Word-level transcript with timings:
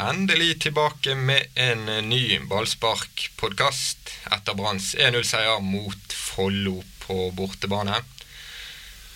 Endelig 0.00 0.62
tilbake 0.62 1.14
med 1.14 1.46
en 1.54 1.84
ny 2.08 2.38
ballsparkpodkast 2.48 4.08
etter 4.32 4.56
Branns 4.56 4.94
1-0-seier 4.96 5.60
mot 5.60 6.14
Follo 6.16 6.78
på 7.02 7.26
bortebane. 7.36 7.98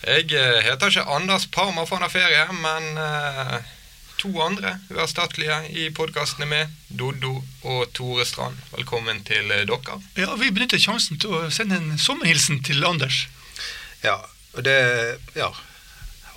Jeg 0.05 0.29
eh, 0.37 0.59
heter 0.67 0.93
ikke 0.93 1.07
Anders 1.09 1.47
Parma 1.49 1.87
for 1.89 1.97
han 1.97 2.05
har 2.05 2.13
ferie, 2.13 2.45
men 2.61 3.01
eh, 3.01 3.73
to 4.21 4.29
andre 4.45 4.75
uerstattelige 4.93 5.57
i 5.73 5.89
podkasten 5.89 6.45
er 6.45 6.51
med. 6.53 6.77
Doddo 6.87 7.39
og 7.63 7.89
Tore 7.97 8.27
Strand. 8.29 8.61
Velkommen 8.75 9.25
til 9.25 9.49
eh, 9.49 9.65
dere. 9.65 9.97
Ja, 10.21 10.35
Vi 10.37 10.53
benytter 10.53 10.81
sjansen 10.81 11.17
til 11.17 11.33
å 11.33 11.47
sende 11.49 11.81
en 11.81 11.95
sommerhilsen 11.97 12.61
til 12.67 12.85
Anders. 12.85 13.25
Ja, 14.05 14.19
og 14.53 14.67
det 14.69 14.77
Ja. 15.33 15.49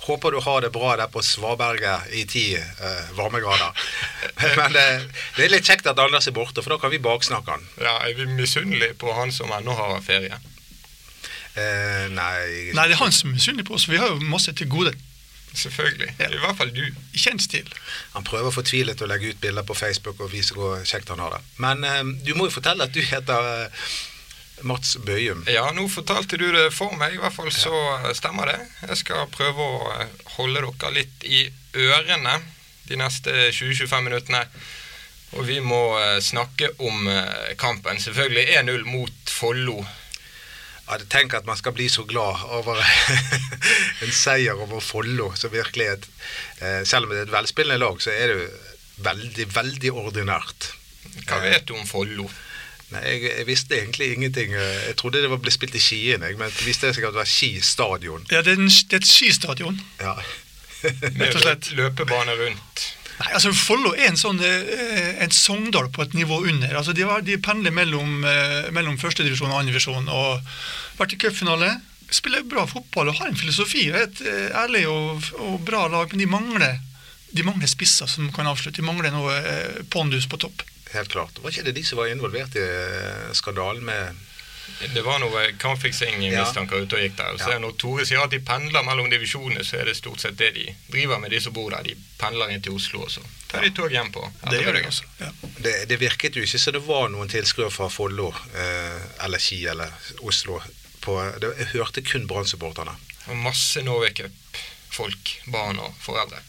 Håper 0.07 0.31
du 0.31 0.39
har 0.41 0.61
det 0.63 0.71
bra 0.73 0.95
der 0.97 1.09
på 1.11 1.21
Svaberget 1.25 2.13
i 2.15 2.23
ti 2.29 2.45
eh, 2.55 3.09
varmegrader. 3.17 3.75
Men 4.59 4.73
det, 4.73 4.85
det 5.35 5.45
er 5.45 5.53
litt 5.53 5.67
kjekt 5.67 5.89
at 5.91 5.99
Anders 6.01 6.29
er 6.29 6.35
borte, 6.37 6.63
for 6.63 6.73
da 6.73 6.79
kan 6.81 6.93
vi 6.93 7.01
baksnakke 7.03 7.57
han. 7.57 7.67
Ja, 7.81 7.97
Er 8.07 8.15
vi 8.17 8.29
misunnelige 8.31 8.97
på 9.01 9.13
han 9.17 9.33
som 9.35 9.51
ennå 9.53 9.75
har 9.77 9.99
ferie? 10.05 10.39
Eh, 11.59 12.07
nei 12.13 12.71
Nei, 12.73 12.87
det 12.87 12.95
er 12.95 13.03
han 13.03 13.13
som 13.13 13.31
er 13.31 13.37
misunnelig 13.37 13.67
på 13.67 13.77
oss. 13.77 13.89
Vi 13.89 13.99
har 13.99 14.13
jo 14.13 14.19
masse 14.31 14.53
til 14.55 14.69
gode. 14.71 14.95
Selvfølgelig. 15.53 16.13
Ja. 16.19 16.29
I 16.29 16.41
hvert 16.43 16.57
fall 16.57 16.71
du. 16.75 16.83
I 16.85 17.19
kjent 17.19 17.41
stil. 17.43 17.69
Han 18.13 18.25
prøver 18.27 18.53
fortvilet 18.53 19.01
å 19.01 19.09
legge 19.09 19.33
ut 19.33 19.41
bilder 19.41 19.65
på 19.65 19.77
Facebook 19.77 20.21
og 20.21 20.31
vise 20.33 20.55
hvor 20.55 20.77
kjekt 20.85 21.09
han 21.09 21.21
har 21.23 21.35
det. 21.37 21.41
Men 21.57 21.83
eh, 21.83 22.03
du 22.25 22.35
må 22.37 22.47
jo 22.47 22.55
fortelle 22.59 22.85
at 22.85 22.95
du 22.95 23.01
heter 23.01 23.49
eh, 23.65 23.89
Mats 24.67 24.97
Bøyum. 25.05 25.43
Ja, 25.47 25.67
nå 25.75 25.85
fortalte 25.91 26.37
du 26.39 26.47
det 26.53 26.69
for 26.75 26.93
meg, 26.99 27.15
i 27.15 27.21
hvert 27.21 27.35
fall 27.35 27.51
så 27.53 27.73
stemmer 28.17 28.51
det. 28.51 28.59
Jeg 28.89 29.01
skal 29.03 29.29
prøve 29.33 29.65
å 29.65 29.93
eh, 29.95 30.11
holde 30.37 30.63
dere 30.65 30.95
litt 30.95 31.25
i 31.27 31.45
ørene 31.77 32.39
de 32.89 32.97
neste 32.99 33.49
20-25 33.55 34.05
minuttene. 34.07 34.43
Og 35.37 35.45
vi 35.47 35.59
må 35.61 35.81
eh, 35.99 36.17
snakke 36.25 36.73
om 36.81 37.07
eh, 37.11 37.53
kampen. 37.61 38.01
Selvfølgelig 38.01 38.47
1-0 38.63 38.85
mot 38.89 39.33
Follo. 39.33 39.77
Jeg 40.89 41.05
tenk 41.13 41.35
at 41.37 41.45
man 41.45 41.57
skal 41.59 41.75
bli 41.77 41.85
så 41.91 42.01
glad 42.09 42.41
over 42.57 42.81
en 44.03 44.15
seier 44.15 44.57
over 44.57 44.81
Follo, 44.81 45.29
som 45.37 45.53
virkelig 45.53 45.91
et 45.93 46.07
Selv 46.89 47.05
om 47.05 47.13
det 47.13 47.19
er 47.19 47.27
et 47.27 47.31
velspillende 47.31 47.77
lag, 47.79 48.01
så 48.01 48.09
er 48.09 48.31
det 48.31 48.39
jo 48.39 48.47
veldig, 49.05 49.45
veldig 49.53 49.91
ordinært. 49.93 50.71
Hva 51.29 51.43
vet 51.45 51.69
du 51.69 51.75
om 51.77 51.85
Follo? 51.87 52.25
Nei, 52.89 53.01
jeg, 53.05 53.23
jeg 53.29 53.45
visste 53.45 53.77
egentlig 53.77 54.13
ingenting. 54.15 54.53
Jeg 54.57 54.95
trodde 54.97 55.21
det 55.21 55.29
var 55.29 55.41
ble 55.43 55.53
spilt 55.53 55.75
i 55.77 55.81
Skien, 55.83 56.23
jeg, 56.25 56.37
men 56.39 56.49
det 56.49 56.65
jeg 56.65 56.77
sikkert 56.77 57.11
at 57.11 57.17
det 57.17 57.21
var 57.21 57.29
Ski 57.29 57.51
stadion. 57.61 58.23
Ja, 58.31 58.41
det 58.45 58.55
er, 58.55 58.61
en, 58.61 58.69
det 58.69 58.97
er 58.97 59.03
et 59.03 59.09
skistadion. 59.09 59.77
Ja. 60.01 60.15
Rett 61.19 61.35
og 61.35 61.43
slett. 61.43 61.73
løpebane 61.77 62.33
rundt. 62.39 62.87
Nei, 63.19 63.33
altså 63.35 63.51
Follo 63.51 63.91
er 63.97 64.07
en 64.07 64.19
sånn 64.19 64.39
eh, 64.45 65.19
en 65.23 65.33
Sogndal 65.35 65.89
på 65.91 66.05
et 66.05 66.15
nivå 66.15 66.39
under. 66.47 66.71
Altså 66.79 66.95
De, 66.95 67.03
var, 67.07 67.23
de 67.27 67.35
pendler 67.43 67.75
mellom, 67.75 68.23
eh, 68.23 68.69
mellom 68.75 68.95
førstedivisjon 69.01 69.51
og 69.51 69.59
andredivisjon. 69.59 70.07
Og 70.07 70.99
vært 70.99 71.17
i 71.17 71.19
cupfinale. 71.25 71.73
Spiller 72.09 72.47
bra 72.47 72.63
fotball 72.65 73.11
og 73.11 73.19
har 73.19 73.29
en 73.29 73.37
filosofi. 73.37 73.89
og 73.91 73.99
er 73.99 74.07
Et 74.07 74.23
eh, 74.23 74.47
ærlig 74.63 74.85
og, 74.89 75.27
og 75.43 75.59
bra 75.67 75.85
lag, 75.91 76.07
men 76.13 76.23
de 76.23 76.29
mangler, 76.31 76.79
de 77.35 77.45
mangler 77.45 77.69
spisser 77.69 78.07
som 78.09 78.31
kan 78.33 78.47
avslutte. 78.49 78.79
De 78.79 78.87
mangler 78.87 79.13
noe 79.13 79.35
eh, 79.43 79.83
pondus 79.91 80.29
på 80.31 80.39
topp. 80.39 80.63
Helt 80.93 81.09
klart. 81.13 81.37
Var 81.43 81.51
ikke 81.53 81.63
det 81.67 81.75
de 81.77 81.83
som 81.85 81.99
var 82.01 82.09
involvert 82.09 82.55
i 82.57 82.63
eh, 82.65 83.29
skandalen 83.37 83.85
med 83.85 84.25
Det 84.93 85.01
var 85.01 85.17
noe 85.19 85.41
kampfiksing 85.59 86.21
i 86.23 86.29
Ja. 86.31 86.43
ute 86.45 86.95
og 86.95 87.01
gikk 87.01 87.15
der. 87.17 87.37
Så 87.37 87.49
Ja. 87.51 87.57
Når 87.59 87.71
Tore 87.77 88.05
sier 88.05 88.21
at 88.23 88.29
de 88.29 88.39
pendler 88.39 88.83
mellom 88.85 89.09
divisjonene, 89.09 89.63
så 89.65 89.79
er 89.81 89.85
det 89.85 89.95
stort 89.97 90.21
sett 90.21 90.37
det 90.37 90.53
de 90.55 90.75
driver 90.91 91.19
med, 91.19 91.31
de 91.31 91.39
som 91.41 91.53
bor 91.53 91.71
der. 91.71 91.83
De 91.83 91.95
pendler 92.19 92.51
inn 92.53 92.61
til 92.61 92.73
Oslo, 92.73 93.01
og 93.01 93.09
så 93.11 93.21
tar 93.49 93.61
de 93.65 93.71
tog 93.71 93.89
hjem 93.91 94.11
på 94.11 94.23
Det 94.49 94.61
gjør 94.61 94.73
de 94.77 94.83
også. 94.87 95.03
Ja. 95.19 95.31
det, 95.59 95.87
det 95.89 95.99
virket 95.99 96.35
jo 96.35 96.41
ikke 96.45 96.59
som 96.59 96.73
det 96.73 96.83
var 96.85 97.09
noen 97.09 97.27
tilskuere 97.29 97.71
fra 97.71 97.89
Follo 97.89 98.29
eh, 98.55 99.25
eller 99.25 99.39
Ski 99.39 99.65
eller 99.65 99.91
Oslo. 100.21 100.61
På, 101.01 101.17
det, 101.41 101.53
jeg 101.57 101.67
hørte 101.73 102.01
kun 102.01 102.27
Brann-supporterne. 102.27 102.95
Masse 103.33 103.81
Norway 103.81 104.13
Cup-folk, 104.13 105.35
barn 105.47 105.79
og 105.79 105.93
foreldre. 106.01 106.41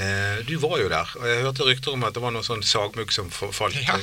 Eh, 0.00 0.40
du 0.48 0.56
var 0.56 0.78
jo 0.80 0.88
der, 0.88 1.12
og 1.18 1.28
jeg 1.28 1.44
hørte 1.44 1.66
rykter 1.68 1.92
om 1.92 2.04
at 2.08 2.16
det 2.16 2.22
var 2.24 2.32
noe 2.32 2.46
sånn 2.46 2.64
sagmugg 2.64 3.12
som 3.12 3.28
falt. 3.30 3.76
Ja. 3.84 3.98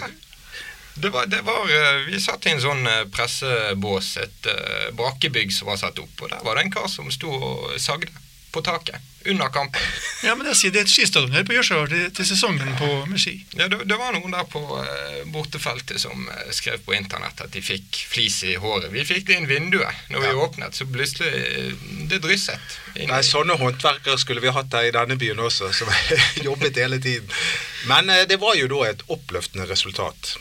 Det 0.98 1.10
var, 1.14 1.26
det 1.30 1.44
var, 1.46 1.66
eh, 1.70 2.06
vi 2.10 2.20
satt 2.22 2.46
i 2.46 2.54
en 2.54 2.62
sånn 2.62 2.86
eh, 2.90 3.04
pressebås, 3.14 4.12
et 4.22 4.50
brakkebygg 4.98 5.54
som 5.54 5.72
var 5.72 5.82
satt 5.82 6.02
opp, 6.02 6.22
og 6.22 6.32
der 6.34 6.46
var 6.46 6.58
det 6.58 6.68
en 6.68 6.74
kar 6.74 6.88
som 6.92 7.10
sto 7.14 7.34
og 7.34 7.76
sagde 7.82 8.14
på 8.52 8.62
taket 8.66 9.02
under 9.28 9.50
kampen. 9.50 9.82
ja, 10.24 10.36
men 10.36 10.48
jeg 10.48 10.56
sier 10.56 10.74
Det 10.74 10.80
er 10.80 10.88
et 10.88 10.92
skistadion 10.92 11.36
her 11.36 11.44
på 11.48 11.56
Jørsøya 11.58 11.88
til, 11.92 12.06
til 12.16 12.28
sesongen 12.30 12.70
på, 12.80 12.88
med 13.10 13.20
ski. 13.20 13.36
Ja, 13.58 13.68
det, 13.68 13.82
det 13.90 13.98
var 14.00 14.16
noen 14.16 14.34
der 14.34 14.48
på 14.48 14.62
uh, 14.62 15.20
bortefeltet 15.34 16.00
som 16.02 16.28
uh, 16.30 16.48
skrev 16.56 16.80
på 16.86 16.96
internett 16.96 17.44
at 17.44 17.52
de 17.54 17.64
fikk 17.64 18.02
flis 18.08 18.40
i 18.48 18.56
håret. 18.62 18.90
Vi 18.94 19.04
fikk 19.08 19.28
det 19.28 19.40
inn 19.42 19.50
vinduet. 19.50 20.08
Når 20.14 20.24
vi 20.24 20.34
åpnet, 20.46 20.78
så 20.78 20.88
plutselig 20.88 21.32
uh, 21.34 21.86
Det 22.08 22.22
drysset. 22.24 22.80
inn 22.96 23.12
Nei, 23.12 23.24
Sånne 23.28 23.58
håndverkere 23.60 24.20
skulle 24.22 24.44
vi 24.44 24.54
hatt 24.56 24.74
her 24.78 24.88
i 24.88 24.96
denne 24.96 25.20
byen 25.20 25.44
også, 25.44 25.74
som 25.76 25.92
jobbet 26.48 26.80
hele 26.80 27.02
tiden. 27.04 27.28
Men 27.92 28.12
det 28.30 28.40
var 28.40 28.56
jo 28.56 28.70
da 28.72 28.86
et 28.88 29.04
oppløftende 29.12 29.68
resultat. 29.68 30.38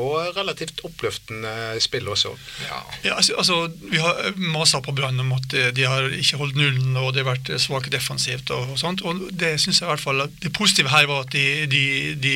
Og 0.00 0.36
relativt 0.36 0.80
oppløftende 0.86 1.50
spill 1.82 2.08
også. 2.10 2.32
Ja. 2.64 2.78
Ja, 3.04 3.16
altså, 3.16 3.36
altså, 3.38 3.58
Vi 3.90 4.00
har 4.02 4.32
masa 4.36 4.80
på 4.82 4.94
Brann 4.96 5.20
om 5.20 5.32
at 5.36 5.54
eh, 5.54 5.70
de 5.76 5.86
har 5.86 6.08
ikke 6.10 6.40
holdt 6.40 6.58
nullen 6.58 6.96
og 6.98 7.12
det 7.14 7.22
har 7.22 7.30
vært 7.32 7.50
eh, 7.54 7.60
svake 7.62 7.92
defensivt. 7.94 8.50
og, 8.50 8.74
og 8.74 8.78
sånt, 8.78 9.02
og 9.02 9.28
Det 9.30 9.54
synes 9.60 9.80
jeg 9.80 9.86
i 9.86 9.92
hvert 9.92 10.04
fall 10.06 10.24
at 10.26 10.34
det 10.42 10.52
positive 10.52 10.90
her 10.90 11.06
var 11.10 11.26
at 11.26 11.32
de, 11.32 11.66
de, 11.70 11.84
de 12.18 12.34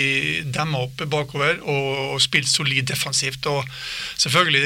demma 0.54 0.84
opp 0.86 1.02
bakover 1.10 1.58
og, 1.62 2.14
og 2.14 2.22
spilte 2.22 2.52
solid 2.52 2.86
defensivt. 2.92 3.46
og 3.46 3.64
Selvfølgelig 4.16 4.62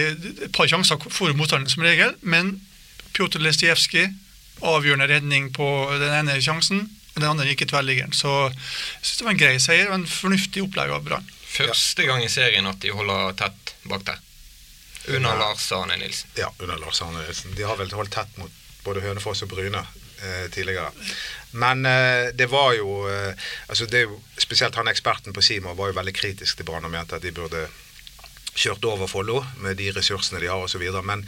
et 0.49 0.53
par 0.53 0.69
sjanser 0.69 1.01
for 1.09 1.33
motstanderen 1.33 1.73
som 1.73 1.87
regel, 1.87 2.13
men 2.21 2.59
Pjotr 3.13 3.41
Lestijevskij 3.45 4.11
avgjørende 4.63 5.09
redning 5.11 5.51
på 5.55 5.67
den 6.01 6.13
ene 6.15 6.41
sjansen, 6.43 6.85
og 7.13 7.21
den 7.21 7.29
andre 7.29 7.49
gikk 7.51 7.67
i 7.67 7.71
tverrliggeren. 7.73 8.15
Så 8.17 8.31
jeg 8.49 9.05
synes 9.05 9.19
det 9.19 9.27
var 9.27 9.35
en 9.35 9.43
grei 9.43 9.55
seier 9.63 9.91
og 9.91 9.99
en 9.99 10.09
fornuftig 10.09 10.65
opplegg 10.65 10.93
av 10.95 11.05
Brann. 11.07 11.31
Første 11.53 12.07
gang 12.09 12.25
i 12.25 12.31
serien 12.33 12.67
at 12.69 12.81
de 12.81 12.93
holder 12.95 13.35
tett 13.37 13.75
bak 13.89 14.07
der. 14.09 14.21
Under 15.13 15.37
Lars 15.37 15.67
Arne 15.75 15.97
Nilsen. 15.99 16.31
Ja, 16.39 16.53
under 16.59 16.79
Lars 16.79 17.03
Arne 17.03 17.25
Nilsen. 17.27 17.55
De 17.59 17.67
har 17.67 17.77
vel 17.77 17.91
holdt 17.93 18.15
tett 18.15 18.39
mot 18.39 18.61
både 18.87 19.03
Hønefoss 19.03 19.43
og 19.45 19.51
Bryne 19.51 19.83
eh, 19.83 20.47
tidligere. 20.55 20.91
Men 21.59 21.87
eh, 21.87 22.31
det 22.35 22.49
var 22.51 22.73
jo 22.79 23.03
eh, 23.11 23.35
altså 23.69 23.87
det 23.91 24.07
Spesielt 24.41 24.79
han 24.79 24.89
eksperten 24.89 25.35
på 25.35 25.43
Sima 25.45 25.75
var 25.77 25.91
jo 25.91 25.99
veldig 25.99 26.15
kritisk 26.17 26.59
til 26.59 26.67
Brann 26.69 26.87
og 26.89 26.95
mente 26.95 27.19
at 27.19 27.25
de 27.25 27.35
burde 27.35 27.67
kjørt 28.53 28.85
over 28.85 29.09
Follo 29.09 29.43
med 29.65 29.79
de 29.81 29.91
ressursene 29.97 30.41
de 30.43 30.51
har 30.51 30.65
osv. 30.65 30.83
Men 31.05 31.25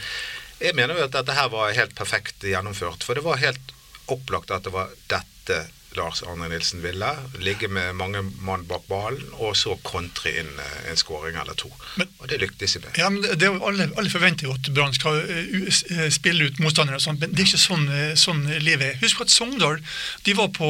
jeg 0.61 0.77
mener 0.77 0.99
jo 0.99 1.07
at 1.07 1.15
dette 1.15 1.37
her 1.37 1.51
var 1.53 1.75
helt 1.77 1.95
perfekt 1.99 2.45
gjennomført. 2.45 3.05
For 3.05 3.17
det 3.17 3.25
var 3.25 3.43
helt 3.43 3.75
opplagt 4.13 4.53
at 4.53 4.67
det 4.67 4.75
var 4.75 4.93
dette 5.11 5.65
Lars 5.97 6.23
Arne 6.27 6.49
Nilsen 6.51 6.83
ville. 6.83 7.09
Ligge 7.41 7.69
med 7.69 7.95
mange 7.99 8.23
mann 8.45 8.65
bak 8.69 8.87
ballen, 8.89 9.23
og 9.39 9.55
så 9.57 9.77
kontre 9.87 10.33
inn 10.41 10.51
eh, 10.59 10.91
en 10.91 10.97
skåring 11.01 11.37
eller 11.41 11.55
to. 11.61 11.71
Men- 11.97 12.09
og 12.19 12.29
det 12.29 12.41
lyktes 12.41 12.75
de 12.77 12.81
med. 12.85 12.99
Ja, 12.99 13.09
men 13.11 13.23
det, 13.23 13.49
alle, 13.51 13.89
alle 13.97 14.11
forventer 14.11 14.49
jo 14.49 14.55
at 14.57 14.71
Brann 14.75 14.95
skal 14.97 15.21
u- 15.23 15.69
s- 15.71 15.85
eh, 15.91 16.09
spille 16.11 16.45
ut 16.51 16.59
motstandere, 16.65 16.97
og 16.97 17.05
sånt, 17.05 17.21
men 17.21 17.31
det 17.33 17.45
er 17.45 17.51
ikke 17.51 17.63
sånn, 17.67 17.87
sånn 18.17 18.45
livet 18.65 18.87
er. 18.95 18.99
Husk 19.05 19.21
at 19.25 19.31
Sogndal 19.35 19.81
de 20.25 20.35
var 20.39 20.49
på 20.57 20.69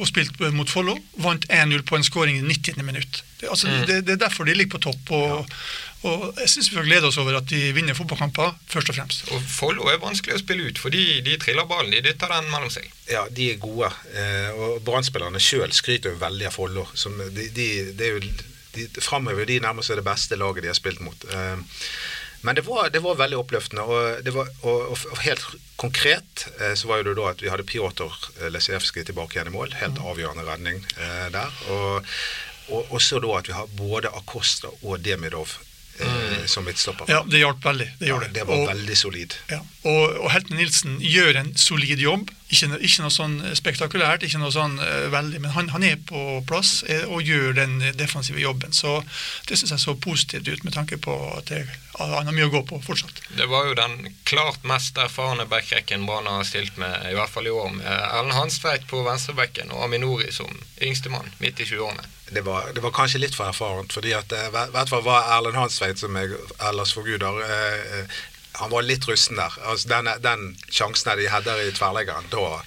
og 0.00 0.06
spilte 0.08 0.50
mot 0.52 0.70
Follo, 0.70 0.96
vant 1.22 1.46
1-0 1.48 1.82
på 1.86 1.96
en 1.96 2.06
skåring 2.06 2.38
i 2.40 2.46
90. 2.46 2.82
minutt. 2.82 3.22
Det, 3.40 3.48
altså, 3.52 3.68
det, 3.86 4.02
det 4.06 4.14
er 4.16 4.22
derfor 4.28 4.44
de 4.48 4.54
ligger 4.56 4.78
på 4.78 4.84
topp. 4.90 5.10
og, 5.12 5.50
og 6.04 6.38
Jeg 6.38 6.50
syns 6.52 6.68
vi 6.70 6.76
får 6.76 6.88
glede 6.88 7.08
oss 7.08 7.18
over 7.18 7.38
at 7.38 7.46
de 7.50 7.60
vinner 7.74 7.96
fotballkamper, 7.96 8.52
først 8.70 8.90
og 8.92 8.98
fremst. 8.98 9.24
Og 9.34 9.46
Follo 9.50 9.88
er 9.90 10.02
vanskelig 10.02 10.36
å 10.36 10.42
spille 10.42 10.68
ut, 10.68 10.80
fordi 10.80 11.22
de 11.26 11.38
triller 11.42 11.66
ballen. 11.68 11.94
De 11.94 12.02
dytter 12.04 12.30
den 12.30 12.50
mellom 12.52 12.70
seg. 12.72 12.90
Ja, 13.10 13.24
de 13.32 13.50
er 13.52 13.62
gode. 13.62 13.90
Eh, 14.12 14.50
og 14.52 14.84
Brann-spillerne 14.86 15.40
sjøl 15.42 15.72
skryter 15.74 16.14
jo 16.14 16.20
veldig 16.20 16.50
av 16.50 16.54
Follo. 16.58 16.86
som 16.94 17.16
De, 17.16 17.48
de, 17.56 17.70
det 17.96 18.10
er 18.10 18.18
jo, 18.18 18.36
de 18.76 18.86
framhever 19.00 19.46
jo 19.46 19.50
de 19.54 19.58
nærmest 19.64 19.90
er 19.90 20.02
det 20.02 20.06
beste 20.06 20.38
laget 20.38 20.66
de 20.66 20.72
har 20.72 20.78
spilt 20.78 21.02
mot. 21.02 21.26
Eh, 21.32 21.58
men 22.46 22.54
det 22.54 22.62
var, 22.62 22.90
det 22.94 23.02
var 23.02 23.18
veldig 23.18 23.38
oppløftende. 23.40 23.82
Og, 23.82 24.24
det 24.24 24.34
var, 24.34 24.50
og, 24.62 24.92
og, 24.92 25.20
helt 25.24 25.46
konkret 25.80 26.46
eh, 26.60 26.74
så 26.78 26.92
var 26.92 27.00
jo 27.00 27.08
det 27.08 27.16
da 27.18 27.30
at 27.32 27.42
vi 27.42 27.50
hadde 27.50 27.66
Pjotr 27.66 28.50
Lesijevskij 28.54 29.08
tilbake 29.08 29.38
igjen 29.38 29.50
i 29.50 29.56
mål. 29.56 29.74
Helt 29.80 29.98
avgjørende 29.98 30.46
redning 30.46 30.84
eh, 30.94 31.30
der. 31.34 31.62
Og, 31.72 32.12
og 32.84 33.00
så 33.02 33.18
da 33.22 33.38
at 33.38 33.48
vi 33.50 33.56
har 33.56 33.72
både 33.78 34.12
Acosta 34.14 34.70
og 34.82 35.00
Demidov 35.02 35.56
som 36.46 36.64
midtstopper. 36.64 37.08
Ja, 37.10 37.22
Det 37.26 37.38
hjalp 37.40 37.64
veldig. 37.64 37.88
Det 37.98 38.08
Ja, 38.08 38.18
det 38.32 38.44
var 38.46 38.56
og, 38.56 38.68
veldig 38.68 38.96
solid. 38.96 39.34
ja, 39.50 39.60
og, 39.84 40.16
og 40.24 40.30
Helten 40.30 40.56
Nilsen 40.56 40.98
gjør 41.00 41.36
en 41.42 41.54
solid 41.56 41.98
jobb. 41.98 42.30
Ikke, 42.46 42.68
ikke 42.78 43.02
noe 43.02 43.10
sånn 43.10 43.40
spektakulært, 43.58 44.22
ikke 44.22 44.38
noe 44.38 44.52
sånn 44.54 44.76
uh, 44.78 45.08
veldig, 45.10 45.40
men 45.42 45.54
han, 45.56 45.70
han 45.74 45.82
er 45.86 45.96
på 46.06 46.20
plass 46.46 46.84
eh, 46.86 47.02
og 47.10 47.26
gjør 47.26 47.56
den 47.58 47.80
defensive 47.98 48.38
jobben. 48.38 48.74
Så 48.76 49.00
det 49.48 49.58
syns 49.58 49.74
jeg 49.74 49.82
så 49.82 49.96
positivt 49.98 50.46
ut, 50.46 50.62
med 50.62 50.76
tanke 50.76 51.00
på 51.02 51.16
at 51.34 51.50
det, 51.50 51.64
han 51.98 52.28
har 52.28 52.36
mye 52.36 52.46
å 52.46 52.52
gå 52.52 52.62
på 52.68 52.78
fortsatt. 52.84 53.22
Det 53.34 53.48
var 53.50 53.66
jo 53.66 53.74
den 53.78 54.12
klart 54.28 54.62
mest 54.68 54.98
erfarne 55.00 55.48
backrekken 55.50 56.06
Brann 56.06 56.28
har 56.30 56.46
stilt 56.46 56.78
med, 56.78 56.94
i 57.10 57.16
hvert 57.18 57.32
fall 57.32 57.48
i 57.48 57.54
år, 57.54 57.72
med 57.80 57.88
Erlend 57.88 58.36
Hanstveit 58.36 58.86
på 58.90 59.02
venstrebekken 59.06 59.72
og 59.74 59.88
Aminori 59.88 60.30
som 60.34 60.50
yngstemann 60.82 61.32
midt 61.42 61.64
i 61.64 61.66
20-årene. 61.66 62.06
Det 62.30 62.42
var, 62.46 62.72
det 62.74 62.82
var 62.82 62.94
kanskje 62.94 63.20
litt 63.22 63.36
for 63.38 63.46
erfarent, 63.46 63.94
fordi 63.94 64.14
at 64.16 64.32
eh, 64.34 64.48
hvert 64.50 64.90
fall 64.90 65.04
var 65.06 65.28
Erlend 65.36 65.58
Hansveit, 65.58 65.98
som 65.98 66.16
jeg 66.18 66.34
ellers 66.58 66.94
forguder, 66.96 67.38
eh, 67.46 68.00
eh, 68.00 68.16
han 68.60 68.70
var 68.72 68.86
litt 68.86 69.04
rusten 69.08 69.36
der. 69.40 69.56
Altså, 69.68 69.88
den, 69.90 70.08
den 70.24 70.46
sjansen 70.72 71.18
de 71.18 71.28
header 71.32 71.60
i 71.66 71.72
tverrleggeren, 71.76 72.28
da 72.32 72.62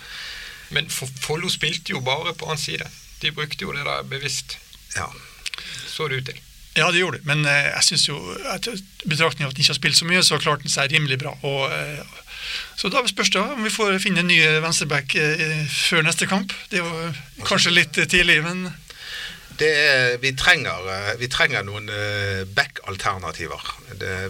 Men 0.69 0.89
Follo 0.89 1.49
spilte 1.49 1.95
jo 1.95 1.99
bare 2.05 2.35
på 2.37 2.45
hans 2.45 2.67
side. 2.67 2.85
De 3.21 3.31
brukte 3.33 3.65
jo 3.65 3.73
det 3.73 3.85
der 3.87 4.03
bevisst, 4.05 4.57
Ja. 4.95 5.07
så 5.89 6.07
det 6.07 6.15
ut 6.21 6.25
til. 6.29 6.39
Ja, 6.77 6.91
det 6.91 6.99
gjorde 7.01 7.17
det, 7.17 7.25
men 7.25 7.41
eh, 7.49 7.65
jeg 7.73 7.83
syns 7.83 8.05
jo 8.07 8.15
at 8.53 8.67
i 8.69 8.75
betraktning 9.09 9.43
av 9.47 9.49
at 9.49 9.57
han 9.57 9.63
ikke 9.63 9.73
har 9.73 9.79
spilt 9.79 9.97
så 9.97 10.05
mye, 10.05 10.21
så 10.23 10.37
klarte 10.39 10.63
han 10.67 10.71
seg 10.71 10.93
rimelig 10.93 11.17
bra. 11.19 11.33
Og, 11.43 11.71
eh, 11.73 12.03
så 12.77 12.91
da 12.93 13.01
spørs 13.09 13.31
det 13.33 13.41
om 13.41 13.65
vi 13.65 13.73
får 13.73 13.97
finne 13.99 14.21
en 14.21 14.29
ny 14.29 14.37
venstreback 14.63 15.15
eh, 15.19 15.65
før 15.73 16.05
neste 16.05 16.29
kamp. 16.29 16.53
Det 16.69 16.79
er 16.79 16.85
jo 16.85 17.43
kanskje 17.49 17.73
litt 17.73 17.97
tidlig, 17.97 18.37
men 18.45 18.69
er, 19.67 20.17
vi, 20.21 20.31
trenger, 20.37 20.87
eh, 20.93 21.13
vi 21.19 21.27
trenger 21.31 21.65
noen 21.67 21.89
eh, 21.91 22.41
back-alternativer. 22.55 23.71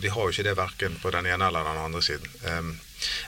Vi 0.02 0.10
har 0.10 0.22
jo 0.26 0.34
ikke 0.34 0.46
det 0.48 0.58
verken 0.58 0.98
på 1.02 1.12
den 1.14 1.30
ene 1.30 1.50
eller 1.50 1.68
den 1.68 1.82
andre 1.86 2.02
siden. 2.02 2.30
Um, 2.46 2.72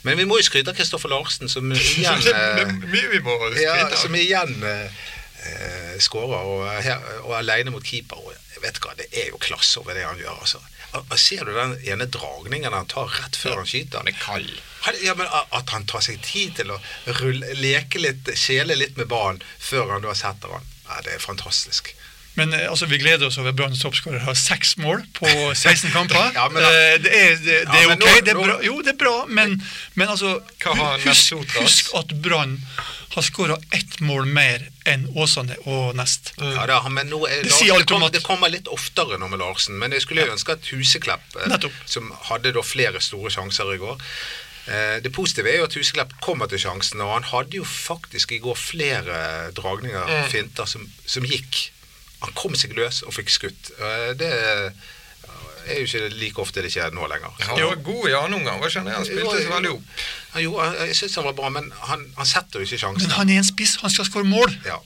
men 0.03 0.17
vi 0.19 0.25
må 0.27 0.39
jo 0.39 0.47
skryte 0.47 0.73
av 0.73 0.77
Kristoffer 0.79 1.11
Larsen, 1.11 1.49
som 1.53 1.71
igjen 1.71 2.27
eh, 2.33 3.61
ja, 3.61 3.75
som 3.95 4.15
igjen 4.17 4.57
uh, 4.65 5.95
skårer 6.01 6.49
og, 6.49 6.65
og 6.65 7.31
er 7.35 7.39
alene 7.39 7.73
mot 7.73 7.85
keeper. 7.85 8.19
Og 8.19 8.33
jeg 8.55 8.65
vet 8.65 8.81
hva, 8.83 8.97
Det 8.97 9.09
er 9.13 9.31
jo 9.31 9.41
klasse 9.41 9.81
over 9.81 9.97
det 9.97 10.07
han 10.07 10.19
gjør. 10.19 10.41
altså. 10.41 10.61
Ser 11.15 11.45
du 11.47 11.53
den 11.55 11.77
ene 11.87 12.05
dragningen 12.11 12.73
han 12.75 12.89
tar 12.91 13.07
rett 13.15 13.37
før 13.39 13.61
han 13.61 13.69
skyter? 13.69 14.03
Er 14.03 14.17
kald. 14.19 14.51
Ja, 15.05 15.15
men 15.15 15.29
At 15.31 15.71
han 15.71 15.87
tar 15.87 16.03
seg 16.03 16.19
tid 16.25 16.57
til 16.59 16.73
å 16.73 16.81
rulle, 17.21 17.53
leke 17.61 18.01
litt, 18.01 18.33
kjele 18.35 18.75
litt 18.75 18.97
med 18.99 19.07
ballen 19.11 19.39
før 19.59 19.95
han 19.95 20.03
da 20.05 20.15
setter 20.17 20.57
han. 20.57 20.67
Ja, 20.91 21.01
det 21.07 21.15
er 21.15 21.23
fantastisk. 21.23 21.93
Men 22.35 22.53
eh, 22.55 22.69
altså, 22.71 22.85
vi 22.87 22.95
gleder 23.01 23.27
oss 23.27 23.35
over 23.41 23.51
Branns 23.51 23.81
toppskårer 23.83 24.21
har 24.23 24.35
seks 24.39 24.77
mål 24.79 25.01
på 25.17 25.27
16 25.27 25.91
kamper. 25.97 26.29
Ja, 26.35 26.45
men 26.51 26.63
Eh, 26.63 26.95
det 27.03 27.11
er, 27.11 27.35
det, 27.35 27.43
det 27.43 27.57
Ja, 27.67 27.81
er 27.81 27.91
ok, 27.91 27.99
nå- 27.99 28.21
det 28.23 28.31
er 28.35 28.39
bra. 28.39 28.55
Jo, 28.63 28.77
det 28.87 28.93
er 28.93 28.99
bra, 29.01 29.15
men, 29.27 29.57
men 29.99 30.07
altså 30.13 30.37
husk, 31.03 31.33
husk 31.59 31.91
at 31.99 32.13
Brann 32.23 32.57
har 33.11 33.25
skåra 33.27 33.57
ett 33.75 33.97
mål 34.07 34.29
mer 34.31 34.63
enn 34.87 35.03
Åsane 35.19 35.57
og 35.67 35.95
Nest. 35.99 36.31
Ja, 36.39 36.63
da, 36.71 36.77
men 36.87 37.09
nå 37.11 37.19
er, 37.27 37.41
Det 37.43 37.51
Larsen- 37.51 37.83
kom, 37.91 38.05
det 38.15 38.23
kommer 38.23 38.47
litt 38.53 38.71
oftere 38.71 39.19
nå 39.19 39.27
med 39.27 39.43
Larsen. 39.43 39.75
Men 39.81 39.91
jeg 39.91 40.05
skulle 40.05 40.23
ja. 40.23 40.31
ønske 40.31 40.55
at 40.55 40.71
Huseklepp, 40.71 41.35
eh, 41.35 41.67
som 41.85 42.07
hadde 42.31 42.53
da 42.55 42.63
flere 42.63 43.03
store 43.03 43.29
sjanser 43.35 43.75
i 43.75 43.81
går 43.83 43.99
Det 44.67 45.11
positive 45.13 45.49
er 45.49 45.57
jo 45.57 45.63
at 45.67 45.73
Huseklepp 45.73 46.11
kommer 46.21 46.47
til 46.47 46.59
sjansen, 46.61 47.01
og 47.01 47.13
han 47.15 47.23
hadde 47.31 47.57
jo 47.57 47.63
faktisk 47.65 48.31
i 48.31 48.39
går 48.43 48.55
flere 48.55 49.51
dragninger, 49.57 50.05
Mm. 50.07 50.29
finter, 50.31 50.65
som, 50.69 50.85
som 51.05 51.23
gikk. 51.25 51.71
Han 52.21 52.33
kom 52.37 52.53
seg 52.55 52.75
løs 52.77 53.01
og 53.03 53.13
fikk 53.17 53.29
skutt. 53.33 53.71
Eh, 53.79 54.13
Det 54.13 54.31
er 55.75 55.77
jo 55.81 55.85
ikke 55.85 56.09
like 56.17 56.39
ofte 56.41 56.61
det 56.65 56.71
skjer 56.73 56.89
nå 56.93 57.05
lenger. 57.09 57.33
Han 57.45 57.59
var 57.61 57.75
god 57.85 58.07
i 58.09 58.13
annen 58.17 58.33
omgang, 58.39 58.59
var 58.61 58.69
ikke 58.71 58.81
han? 58.81 58.93
Han 58.95 59.05
spilte 59.05 59.43
så 59.43 59.51
veldig 59.53 59.71
opp. 59.75 59.83
Jo, 60.41 60.53
jeg 60.87 60.95
syns 60.97 61.15
han 61.19 61.27
var 61.29 61.35
bra, 61.37 61.49
men 61.53 61.67
han, 61.89 62.05
han 62.17 62.25
setter 62.29 62.59
jo 62.63 62.65
ikke 62.65 62.79
sjansen. 62.81 63.05
Men 63.07 63.17
han 63.19 63.29
er 63.29 63.41
en 63.43 63.45
spiss, 63.49 63.75
han 63.83 63.93
skal 63.93 64.07
skåre 64.09 64.25
mål. 64.25 64.55
ja. 64.65 64.79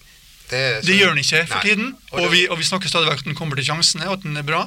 det, 0.50 0.62
så, 0.82 0.88
Det 0.90 0.98
gjør 1.00 1.14
han 1.14 1.22
ikke 1.24 1.44
for 1.48 1.56
Nei. 1.56 1.64
tiden, 1.70 1.88
Og 2.12 2.22
og 2.26 2.32
vi, 2.34 2.42
og 2.52 2.60
vi 2.60 2.68
snakker 2.68 2.92
stadig 2.92 3.08
vekk 3.10 3.24
at 3.24 3.30
han 3.32 3.36
kommer 3.40 3.56
til 3.56 3.66
sjansene, 3.70 4.08
og 4.10 4.18
at 4.20 4.24
han 4.28 4.38
er 4.38 4.44
bra. 4.52 4.66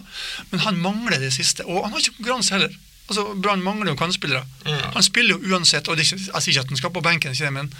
Men 0.51 0.61
han 0.65 0.81
mangler 0.81 1.19
det 1.21 1.33
siste. 1.37 1.65
Og 1.69 1.85
han 1.85 1.93
har 1.93 2.01
ikke 2.01 2.17
konkurranse 2.23 2.57
heller. 2.57 2.73
Altså, 3.09 3.23
Brann 3.41 3.63
mangler 3.65 3.89
jo 3.95 3.97
kantspillere. 3.97 4.43
Mm. 4.67 4.83
Han 4.95 5.03
spiller 5.07 5.39
jo 5.39 5.55
uansett, 5.55 5.89
og 5.89 5.97
det 5.97 6.05
jeg 6.05 6.21
sier 6.21 6.53
ikke 6.53 6.61
at 6.67 6.73
han 6.75 6.81
skal 6.81 6.93
på 6.93 7.03
benken, 7.07 7.33
men, 7.57 7.71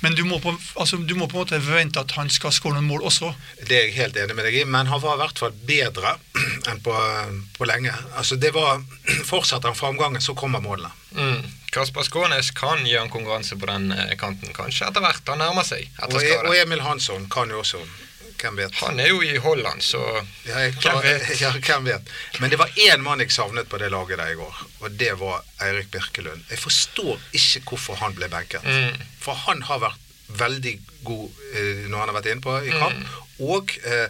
men 0.00 0.14
du, 0.16 0.22
må 0.24 0.38
på, 0.40 0.54
altså, 0.80 0.96
du 0.96 1.12
må 1.18 1.26
på 1.28 1.36
en 1.36 1.42
måte 1.44 1.60
forvente 1.60 2.00
at 2.00 2.14
han 2.16 2.30
skal 2.32 2.52
skåre 2.56 2.78
noen 2.78 2.88
mål 2.88 3.04
også. 3.10 3.34
Det 3.68 3.76
er 3.76 3.84
jeg 3.90 3.96
helt 3.98 4.16
enig 4.16 4.38
med 4.38 4.48
deg 4.48 4.56
i, 4.62 4.64
men 4.64 4.88
han 4.88 5.02
var 5.04 5.18
i 5.18 5.22
hvert 5.24 5.38
fall 5.44 5.52
bedre 5.68 6.14
enn 6.72 6.80
på, 6.80 6.96
på 7.58 7.68
lenge. 7.68 7.92
Altså 8.16 8.40
det 8.40 8.54
var 8.56 8.80
Fortsetter 9.30 9.68
han 9.68 9.76
framgangen, 9.78 10.22
så 10.24 10.32
kommer 10.34 10.64
målene. 10.64 10.90
Mm. 11.12 11.44
Kasper 11.70 12.02
Skånes 12.02 12.48
kan 12.56 12.80
gi 12.86 12.96
en 12.98 13.10
konkurranse 13.12 13.56
på 13.60 13.66
den 13.68 13.92
eh, 13.92 14.16
kanten, 14.18 14.48
kanskje 14.56 14.88
etter 14.88 15.04
hvert. 15.04 15.22
Han 15.30 15.38
nærmer 15.44 15.66
seg 15.68 15.84
Og, 16.00 16.16
etter 16.16 16.24
e- 16.24 16.38
og. 16.48 16.54
Emil 16.56 16.80
Hansson 16.82 17.28
kan 17.30 17.52
jo 17.52 17.60
også. 17.62 17.84
Hvem 18.40 18.56
vet? 18.56 18.72
Han 18.80 18.96
er 19.04 19.10
jo 19.12 19.18
i 19.20 19.34
Holland, 19.36 19.82
så 19.84 20.00
Ja, 20.48 20.62
jeg, 20.64 20.72
Hvem 20.80 21.02
vet? 21.04 21.26
ja, 21.42 21.50
hvem 21.60 21.84
vet? 21.90 22.08
Men 22.40 22.48
det 22.50 22.56
var 22.58 22.70
én 22.88 23.02
mann 23.04 23.20
jeg 23.20 23.34
savnet 23.36 23.68
på 23.68 23.76
det 23.82 23.90
laget 23.92 24.16
der 24.16 24.32
i 24.32 24.38
går, 24.38 24.62
og 24.80 24.94
det 25.00 25.12
var 25.20 25.42
Eirik 25.64 25.90
Birkelund. 25.92 26.44
Jeg 26.50 26.58
forstår 26.58 27.20
ikke 27.36 27.64
hvorfor 27.68 27.98
han 28.00 28.14
ble 28.16 28.30
benket. 28.32 28.64
Mm. 28.64 29.02
For 29.20 29.36
han 29.46 29.62
har 29.68 29.82
vært 29.82 30.06
veldig 30.40 30.76
god 31.04 31.42
eh, 31.58 31.84
når 31.90 31.98
han 31.98 32.08
har 32.10 32.16
vært 32.16 32.30
inne 32.32 32.44
på 32.44 32.56
i 32.64 32.72
kamp. 32.72 33.18
Og 33.40 33.72
eh, 33.88 34.08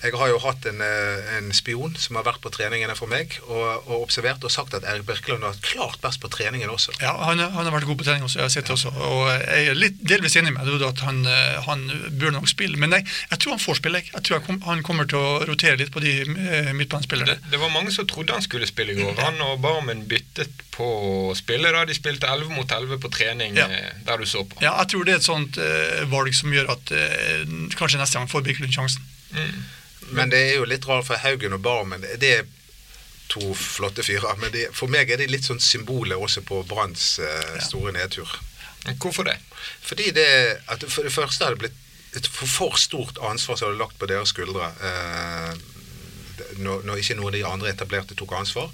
jeg 0.00 0.14
har 0.16 0.30
jo 0.32 0.38
hatt 0.40 0.64
en, 0.70 0.80
eh, 0.80 1.30
en 1.36 1.50
spion 1.52 1.92
som 2.00 2.16
har 2.16 2.24
vært 2.24 2.40
på 2.40 2.52
treningene 2.54 2.94
for 2.96 3.10
meg 3.10 3.34
og, 3.46 3.84
og 3.90 4.06
observert 4.06 4.44
og 4.48 4.52
sagt 4.54 4.72
at 4.78 4.86
Erik 4.88 5.04
Birkeland 5.08 5.44
har 5.44 5.52
vært 5.52 5.66
klart 5.68 5.98
best 6.00 6.22
på 6.22 6.30
treningen 6.32 6.70
også. 6.72 6.94
Ja, 7.02 7.12
han, 7.28 7.38
han 7.42 7.66
har 7.68 7.74
vært 7.74 7.88
god 7.90 7.98
på 8.00 8.06
trening 8.08 8.24
også, 8.24 8.40
jeg 8.40 8.46
har 8.48 8.54
sett 8.54 8.70
det 8.70 8.76
også. 8.78 8.92
Og 8.96 9.28
jeg 9.34 9.68
er 9.74 9.76
litt 9.76 10.00
delvis 10.00 10.38
enig 10.40 10.54
med 10.56 10.64
deg 10.70 10.86
at 10.88 11.04
han, 11.04 11.20
eh, 11.28 11.58
han 11.68 11.84
bør 12.20 12.36
nok 12.38 12.48
spille. 12.48 12.80
Men 12.80 12.94
nei, 12.96 13.02
jeg 13.04 13.42
tror 13.42 13.56
han 13.58 13.62
får 13.66 13.80
spille. 13.82 14.00
jeg. 14.00 14.24
Tror 14.24 14.38
jeg 14.38 14.46
kom, 14.48 14.60
han 14.64 14.82
kommer 14.86 15.08
til 15.10 15.20
å 15.20 15.44
rotere 15.50 15.76
litt 15.82 15.92
på 15.92 16.00
de 16.04 16.14
eh, 16.24 16.72
midtbanespillerne. 16.76 17.36
det, 17.36 17.52
det 17.52 17.60
var 17.60 17.74
mange 17.76 17.92
som 17.92 18.08
trodde 18.08 18.32
han 18.38 18.44
skulle 18.46 18.68
spille 18.70 18.96
i 18.96 19.00
går. 19.02 19.20
Han 19.20 19.40
og 19.50 19.60
Barmen 19.60 20.06
byttet 20.08 20.64
på 20.72 20.86
å 20.86 21.34
spille 21.36 21.68
da 21.74 21.82
de 21.84 21.92
spilte 21.92 22.24
11 22.30 22.54
mot 22.56 22.70
11 22.72 22.96
på 23.02 23.10
trening 23.12 23.58
Ja. 23.58 23.66
der 24.06 24.16
du 24.22 24.24
så 24.24 24.46
på. 24.48 24.56
Ja, 24.64 24.72
jeg 24.80 24.88
tror 24.94 25.04
det 25.04 25.12
er 25.12 25.20
et 25.20 25.26
sånt 25.28 25.58
eh, 25.60 26.06
valg 26.08 26.32
som 26.38 26.54
gjør 26.56 26.72
at 26.72 26.92
eh, 26.96 27.42
kanskje 27.76 28.00
neste 28.00 28.16
gang 28.16 28.30
får 28.32 28.46
Birkelund 28.46 28.69
sjansen. 28.74 29.04
Mm. 29.34 29.60
Men 30.16 30.32
det 30.32 30.40
er 30.48 30.56
jo 30.58 30.68
litt 30.68 30.86
rart 30.88 31.06
for 31.06 31.20
Haugen 31.22 31.54
og 31.54 31.62
Barmen. 31.62 32.02
Det 32.02 32.32
er 32.38 32.48
to 33.30 33.52
flotte 33.54 34.02
fyrer. 34.02 34.38
Men 34.40 34.52
det, 34.54 34.68
for 34.76 34.90
meg 34.90 35.10
er 35.10 35.20
de 35.20 35.28
litt 35.30 35.46
sånn 35.46 35.62
symbolet 35.62 36.18
også 36.18 36.42
på 36.46 36.62
Branns 36.68 37.18
eh, 37.22 37.60
store 37.62 37.94
nedtur. 37.94 38.30
Hvorfor 39.02 39.28
det? 39.28 39.36
Fordi 39.84 40.08
det 40.16 40.26
at 40.72 40.84
For 40.88 41.04
det 41.04 41.12
første 41.12 41.44
har 41.44 41.54
det 41.54 41.66
blitt 41.66 41.86
et 42.18 42.26
for, 42.26 42.48
for 42.50 42.78
stort 42.80 43.20
ansvar 43.22 43.58
som 43.58 43.70
er 43.70 43.78
lagt 43.78 43.98
på 44.00 44.08
deres 44.10 44.32
skuldre. 44.34 44.72
Eh, 44.82 45.52
når, 46.58 46.82
når 46.88 47.02
ikke 47.02 47.18
noen 47.18 47.30
av 47.30 47.36
de 47.36 47.46
andre 47.46 47.70
etablerte 47.70 48.16
tok 48.18 48.34
ansvar. 48.40 48.72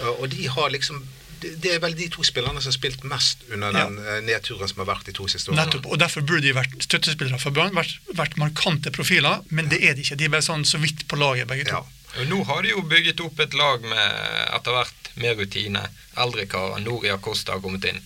Eh, 0.00 0.12
og 0.16 0.28
de 0.32 0.48
har 0.52 0.72
liksom 0.74 1.04
det, 1.40 1.68
er 1.68 1.80
vel 1.82 1.92
de 1.96 2.06
to 2.10 2.24
spillerne 2.24 2.62
som 2.62 2.70
har 2.70 2.76
spilt 2.78 3.02
mest 3.06 3.42
under 3.52 3.74
den 3.74 3.98
ja. 4.00 4.14
nedturen 4.24 4.70
som 4.70 4.80
har 4.82 4.88
vært 4.88 5.10
de 5.10 5.12
to 5.14 5.26
siste 5.28 5.52
årene. 5.52 5.66
Nettopp, 5.66 5.88
og 5.92 6.00
Derfor 6.00 6.24
burde 6.24 6.46
de 6.46 6.54
vært 6.56 6.72
støttespillere 6.82 7.38
for 7.42 7.54
Brann, 7.54 7.76
vært, 7.76 7.98
vært 8.16 8.38
markante 8.40 8.90
profiler, 8.94 9.44
men 9.52 9.68
det 9.72 9.82
er 9.84 9.94
de 9.94 10.02
ikke. 10.02 10.16
De 10.16 10.26
er 10.26 10.32
bare 10.32 10.46
sånn 10.46 10.64
så 10.66 10.80
vidt 10.82 11.04
på 11.10 11.18
laget, 11.20 11.46
begge 11.50 11.68
to. 11.68 11.76
Ja. 11.76 11.84
Og 12.16 12.30
Nå 12.30 12.40
har 12.48 12.64
de 12.64 12.72
jo 12.72 12.82
bygget 12.88 13.20
opp 13.20 13.40
et 13.44 13.54
lag 13.58 13.84
med 13.84 14.20
etter 14.56 14.78
hvert 14.78 15.10
mer 15.20 15.36
rutine. 15.36 15.82
Eldre 16.24 16.46
karer. 16.48 16.80
Noria 16.80 17.18
Costa 17.20 17.56
har 17.56 17.64
kommet 17.64 17.84
inn. 17.88 18.00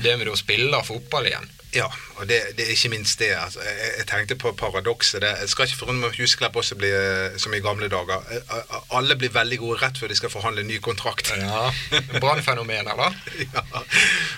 Det 0.00 0.16
med 0.16 0.30
å 0.32 0.38
spille 0.38 0.80
fotball 0.86 1.28
igjen. 1.28 1.50
Ja, 1.72 1.86
og 2.20 2.28
det, 2.28 2.38
det 2.56 2.66
er 2.66 2.74
ikke 2.74 2.90
minst 2.92 3.18
det. 3.22 3.30
Altså, 3.32 3.62
jeg, 3.64 3.92
jeg 3.98 4.06
tenkte 4.10 4.36
på 4.36 4.52
paradokset. 4.60 5.24
Jeg 5.24 5.48
skal 5.48 5.66
ikke 5.66 5.78
forundre 5.80 6.02
meg 6.02 6.10
om 6.10 6.18
Husklepp 6.20 6.56
også 6.60 6.76
blir 6.76 6.96
eh, 6.96 7.38
som 7.40 7.54
i 7.56 7.62
gamle 7.64 7.88
dager. 7.92 8.20
Eh, 8.28 8.52
eh, 8.58 8.74
Alle 8.98 9.16
blir 9.16 9.32
veldig 9.32 9.58
gode 9.62 9.78
rett 9.80 10.00
før 10.00 10.12
de 10.12 10.18
skal 10.18 10.32
forhandle 10.34 10.66
ny 10.68 10.76
kontrakt. 10.84 11.32
Ja, 11.32 11.70
Brannfenomener, 12.18 12.92
da. 12.98 13.08
Ja, 13.52 13.64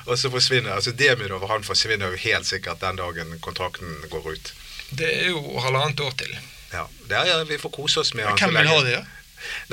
og 0.07 0.19
så 0.19 0.31
forsvinner 0.31 0.77
altså 0.77 0.93
Demidov 0.97 1.45
han 1.51 1.67
forsvinner 1.67 2.15
jo 2.15 2.23
helt 2.23 2.47
sikkert 2.47 2.81
den 2.83 2.99
dagen 3.03 3.35
kontrakten 3.43 3.99
går 4.11 4.31
ut. 4.35 4.55
Det 4.95 5.11
er 5.11 5.29
jo 5.33 5.59
halvannet 5.65 6.01
år 6.01 6.15
til. 6.23 6.39
Ja, 6.75 6.87
det 7.09 7.19
er, 7.19 7.29
ja, 7.33 7.43
Vi 7.49 7.59
får 7.59 7.75
kose 7.75 8.01
oss 8.03 8.15
med 8.15 8.27
han 8.27 8.39
Hvem 8.39 8.57
vil 8.57 8.71
ha 8.71 8.81
det? 8.87 8.97
Ja? 8.99 9.03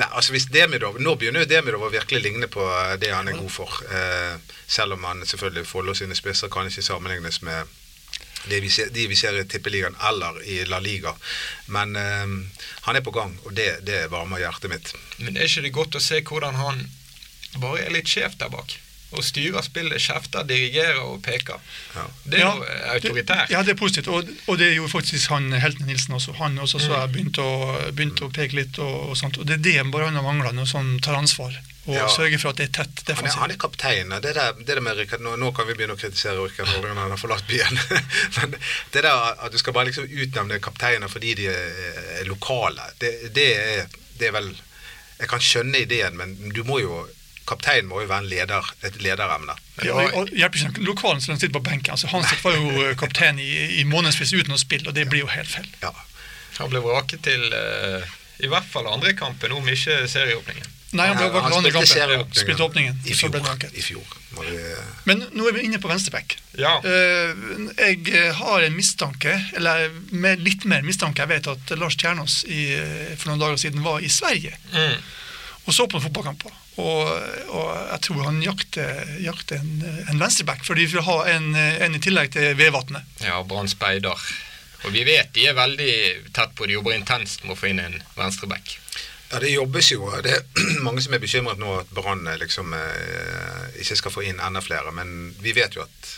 Nei, 0.00 0.08
altså 0.08 0.34
hvis 0.34 0.48
Demidov, 0.52 0.98
Nå 1.00 1.14
begynner 1.20 1.44
jo 1.44 1.50
Demidov 1.50 1.86
å 1.86 1.92
virkelig 1.92 2.22
ligne 2.24 2.48
på 2.52 2.64
eh, 2.64 2.96
det 3.02 3.12
han 3.14 3.28
er 3.30 3.38
god 3.38 3.52
for. 3.52 3.78
Eh, 3.88 4.58
selv 4.66 4.96
om 4.98 5.06
han 5.08 5.24
selvfølgelig 5.26 5.68
Follo 5.68 5.94
sine 5.96 6.16
spisser 6.18 6.52
kan 6.52 6.68
ikke 6.68 6.84
sammenlignes 6.84 7.42
med 7.46 7.78
vi 8.48 8.70
ser, 8.70 8.88
de 8.90 9.04
vi 9.06 9.14
ser 9.14 9.36
i 9.38 9.44
Tippeligaen 9.46 9.94
eller 10.08 10.40
i 10.42 10.64
La 10.66 10.80
Liga. 10.82 11.14
Men 11.70 11.96
eh, 11.96 12.32
han 12.88 12.98
er 12.98 13.04
på 13.06 13.14
gang, 13.14 13.36
og 13.46 13.54
det, 13.54 13.84
det 13.86 14.08
varmer 14.10 14.42
hjertet 14.42 14.72
mitt. 14.72 14.94
Men 15.18 15.36
er 15.36 15.46
ikke 15.46 15.66
det 15.68 15.76
godt 15.76 15.98
å 16.00 16.02
se 16.02 16.22
hvordan 16.26 16.58
han 16.58 16.82
bare 17.62 17.86
er 17.86 17.94
litt 17.94 18.10
sjef 18.10 18.34
der 18.40 18.50
bak? 18.50 18.78
Og 19.12 19.24
styrer 19.24 19.62
spillet, 19.62 20.00
kjefter, 20.00 20.44
dirigerer 20.48 21.00
og 21.04 21.18
peker. 21.22 21.58
Ja. 21.94 22.04
Det 22.24 22.38
er 22.38 22.44
Ja, 22.46 22.52
noe 22.54 22.78
autoritært. 22.94 23.48
Det, 23.48 23.54
ja, 23.56 23.62
det 23.62 23.74
er 23.74 23.80
positivt. 23.80 24.08
Og, 24.08 24.28
og 24.48 24.58
det 24.58 24.70
gjorde 24.74 24.92
faktisk 24.92 25.30
han 25.34 25.52
Heltene 25.52 25.86
Nilsen 25.90 26.14
også. 26.16 26.32
Han 26.38 26.58
også 26.58 26.78
så 26.80 26.88
Mm. 26.92 27.00
jeg 27.00 27.12
begynte 27.12 27.42
å, 27.44 27.92
begynte 27.92 28.24
å 28.24 28.32
peke 28.32 28.56
litt 28.56 28.78
og, 28.78 29.10
og 29.10 29.16
sånt. 29.16 29.36
Og 29.38 29.46
det 29.46 29.58
er 29.58 29.62
det 29.66 29.90
bare 29.92 30.08
han 30.08 30.14
mangler, 30.14 30.28
mangla, 30.30 30.52
noe 30.56 30.66
som 30.66 30.98
tar 31.00 31.14
ansvar. 31.20 31.52
og 31.86 31.94
Ja. 31.96 32.06
sørge 32.08 32.38
for 32.38 32.50
at 32.50 32.56
det 32.56 32.68
er 32.68 32.72
tett 32.84 32.94
Han 32.94 33.02
er, 33.02 33.06
defensivt. 33.14 33.40
han 33.40 33.50
er 33.50 33.56
kaptein. 33.56 34.08
Det 34.22 34.34
der, 34.34 34.52
det 34.58 34.66
der 34.66 34.80
med 34.80 34.96
Rikard, 34.96 35.20
nå, 35.20 35.36
nå 35.36 35.50
kan 35.52 35.66
vi 35.66 35.74
begynne 35.74 35.96
å 35.96 35.98
kritisere 36.00 36.38
Rikard 36.38 36.68
Norge 36.68 36.94
når 36.94 37.02
han 37.02 37.10
har 37.10 37.18
forlatt 37.18 37.46
byen. 37.48 37.78
Men 38.40 38.54
det 38.92 39.02
der 39.02 39.34
at 39.42 39.50
du 39.52 39.58
skal 39.58 39.72
bare 39.74 39.86
liksom 39.90 40.06
utnevne 40.06 40.60
kapteiner 40.62 41.08
fordi 41.10 41.34
de 41.34 41.46
er 41.50 42.20
er 42.20 42.24
lokale, 42.30 42.82
det, 43.00 43.32
det, 43.34 43.48
er, 43.58 43.86
det 44.18 44.28
er 44.28 44.32
vel 44.38 44.52
Jeg 45.18 45.28
kan 45.28 45.40
skjønne 45.40 45.78
ideen, 45.84 46.16
men 46.16 46.32
du 46.54 46.62
må 46.64 46.78
jo 46.80 47.06
Kapteinen 47.52 47.90
må 47.90 48.00
jo 48.00 48.08
være 48.08 48.24
en 48.24 48.30
leder, 48.30 48.72
et 48.86 48.96
lederemne. 49.04 49.56
Ja, 49.84 49.98
og, 50.16 50.32
hjelper 50.32 50.58
ikke 50.58 50.72
noen 50.72 50.88
lokalen 50.88 51.22
som 51.24 51.36
sitter 51.36 51.54
på 51.58 51.64
benken. 51.68 51.92
Altså, 51.94 52.08
Hanseth 52.12 52.44
var 52.44 52.56
jo 52.56 52.88
kaptein 53.02 53.40
i, 53.42 53.52
i 53.82 53.84
månedsvis 53.88 54.32
uten 54.38 54.56
å 54.56 54.60
spille, 54.60 54.88
og 54.88 54.96
det 54.96 55.08
blir 55.12 55.26
jo 55.26 55.30
helt 55.32 55.50
feil. 55.52 55.68
Ja. 55.84 55.92
Han 56.58 56.72
ble 56.72 56.82
vraket 56.84 57.24
til 57.24 57.44
uh, 57.52 58.04
i 58.42 58.50
hvert 58.50 58.68
fall 58.68 58.88
andre 58.90 59.14
kampen, 59.18 59.52
om 59.56 59.68
ikke 59.68 60.04
serieåpningen. 60.10 60.78
Nei, 60.92 61.06
han 61.08 61.16
ble 61.16 61.28
Han 61.30 61.36
valgt 61.38 61.56
andre 61.56 61.72
kampen. 61.72 62.24
Spilte 62.36 62.64
åpningen. 62.66 62.98
I 63.08 63.14
fjor. 63.16 63.38
I 63.72 63.84
fjor. 63.84 64.16
Men 65.08 65.24
nå 65.32 65.46
er 65.48 65.56
vi 65.56 65.64
inne 65.68 65.80
på 65.80 65.88
venstreback. 65.88 66.36
Ja. 66.60 66.74
Uh, 66.84 67.70
jeg 67.78 68.02
eh, 68.12 68.28
har 68.36 68.66
en 68.66 68.76
mistanke, 68.76 69.36
eller 69.56 69.88
med 70.10 70.44
litt 70.44 70.66
mer 70.68 70.84
mistanke. 70.84 71.24
Jeg 71.24 71.32
vet 71.32 71.48
at 71.52 71.72
Lars 71.80 71.96
Tjernås 71.96 72.42
i, 72.44 72.66
for 73.16 73.32
noen 73.32 73.40
dager 73.40 73.60
siden 73.64 73.84
var 73.84 74.04
i 74.04 74.12
Sverige 74.12 74.56
Mm. 74.72 75.00
og 75.68 75.74
så 75.74 75.84
på 75.86 75.96
noen 75.96 76.06
fotballkamper. 76.08 76.52
Og, 76.80 77.08
og 77.52 77.66
jeg 77.92 78.00
tror 78.06 78.22
han 78.30 78.38
jakter, 78.42 79.02
jakter 79.20 79.58
en, 79.60 79.82
en 80.08 80.18
venstreback, 80.22 80.62
for 80.64 80.78
de 80.78 80.86
vil 80.88 81.04
ha 81.04 81.16
en, 81.34 81.50
en 81.54 81.94
i 81.98 82.00
tillegg 82.00 82.30
til 82.32 82.54
Vevatnet. 82.56 83.04
Ja, 83.20 83.42
Brann 83.44 83.68
speider. 83.68 84.16
Og 84.82 84.94
vi 84.94 85.04
vet 85.06 85.34
de 85.36 85.44
er 85.50 85.54
veldig 85.58 85.92
tett 86.34 86.54
på. 86.58 86.66
De 86.66 86.78
jobber 86.78 86.96
intenst 86.96 87.44
med 87.44 87.54
å 87.54 87.58
få 87.60 87.68
inn 87.70 87.82
en 87.84 87.98
venstreback. 88.16 88.78
Ja, 89.32 89.38
Det 89.44 89.52
jobbes 89.52 89.92
jo. 89.92 90.08
Det 90.24 90.32
er 90.38 90.64
mange 90.86 91.04
som 91.04 91.12
er 91.14 91.20
bekymret 91.22 91.60
nå 91.60 91.76
at 91.82 91.92
Brann 91.94 92.24
eh, 92.26 92.40
liksom 92.40 92.72
eh, 92.76 93.68
ikke 93.84 93.96
skal 94.00 94.16
få 94.16 94.24
inn 94.30 94.40
enda 94.42 94.60
flere. 94.64 94.90
Men 94.96 95.34
vi 95.44 95.54
vet 95.56 95.76
jo 95.78 95.84
at 95.84 96.10